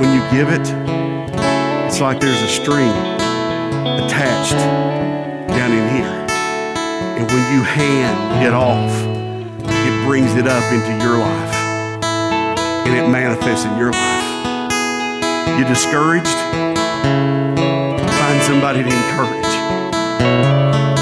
When 0.00 0.14
you 0.14 0.22
give 0.30 0.48
it, 0.48 0.66
it's 1.86 2.00
like 2.00 2.20
there's 2.20 2.40
a 2.40 2.48
string 2.48 2.88
attached 4.00 4.56
down 5.46 5.72
in 5.72 5.94
here. 5.94 6.26
And 7.18 7.30
when 7.30 7.52
you 7.52 7.62
hand 7.62 8.46
it 8.46 8.54
off, 8.54 8.90
it 9.60 10.06
brings 10.06 10.34
it 10.36 10.46
up 10.46 10.64
into 10.72 11.04
your 11.04 11.18
life 11.18 11.54
and 12.86 12.96
it 12.96 13.10
manifests 13.10 13.66
in 13.66 13.76
your 13.76 13.92
life. 13.92 15.58
You're 15.58 15.68
discouraged? 15.68 16.38
Find 18.16 18.42
somebody 18.44 18.84
to 18.84 18.88
encourage. 18.88 19.52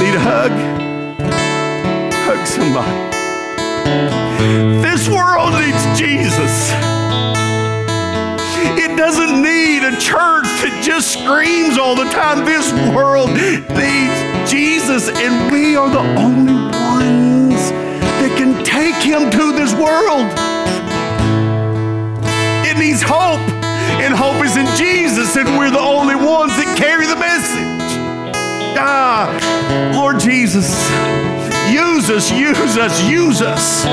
Need 0.03 0.17
a 0.17 0.25
hug? 0.27 0.51
Hug 2.27 2.47
somebody. 2.49 3.16
This 4.83 5.09
world 5.09 5.53
needs 5.55 5.99
Jesus. 5.99 6.73
It 8.79 8.97
doesn't 8.97 9.43
need 9.43 9.85
a 9.85 9.97
church 10.01 10.47
that 10.63 10.81
just 10.83 11.13
screams 11.13 11.79
all 11.79 11.95
the 11.95 12.11
time. 12.11 12.45
This 12.45 12.73
world 12.95 13.31
needs 13.31 14.51
Jesus, 14.51 15.09
and 15.09 15.53
we 15.53 15.77
are 15.77 15.91
the 15.91 16.07
only 16.19 16.55
ones 16.55 17.71
that 18.21 18.35
can 18.37 18.65
take 18.65 18.97
him 18.97 19.31
to 19.31 19.53
this 19.53 19.73
world. 19.75 20.27
It 22.67 22.79
needs 22.79 23.03
hope, 23.03 23.41
and 24.03 24.15
hope 24.15 24.45
is 24.45 24.57
in 24.57 24.67
Jesus, 24.77 25.37
and 25.37 25.57
we're 25.59 25.71
the 25.71 25.79
only 25.79 26.17
ones 26.17 26.57
that 26.57 26.77
carry 26.77 27.07
the 27.07 27.17
message. 27.17 27.99
Ah, 28.79 29.31
Lord 29.95 30.21
Jesus, 30.21 30.69
use 31.73 32.11
us, 32.11 32.31
use 32.33 32.77
us, 32.77 33.09
use 33.09 33.43
us 33.43 33.85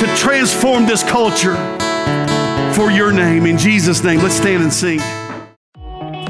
to 0.00 0.06
transform 0.16 0.86
this 0.86 1.02
culture 1.02 1.56
for 2.74 2.90
your 2.90 3.12
name. 3.12 3.46
In 3.46 3.58
Jesus' 3.58 4.02
name, 4.02 4.20
let's 4.20 4.34
stand 4.34 4.62
and 4.62 4.72
sing. 4.72 5.00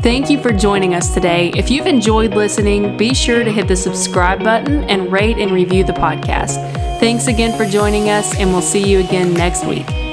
Thank 0.03 0.31
you 0.31 0.41
for 0.41 0.51
joining 0.51 0.95
us 0.95 1.13
today. 1.13 1.53
If 1.55 1.71
you've 1.71 1.87
enjoyed 1.87 2.35
listening, 2.35 2.97
be 2.97 3.13
sure 3.13 3.45
to 3.45 3.53
hit 3.53 3.69
the 3.69 3.77
subscribe 3.77 4.43
button 4.43 4.85
and 4.85 5.13
rate 5.13 5.37
and 5.37 5.53
review 5.53 5.85
the 5.85 5.93
podcast. 5.93 6.57
Thanks 7.01 7.27
again 7.27 7.57
for 7.57 7.67
joining 7.67 8.09
us, 8.09 8.35
and 8.39 8.51
we'll 8.51 8.63
see 8.63 8.89
you 8.89 9.01
again 9.01 9.35
next 9.35 9.67
week. 9.67 10.10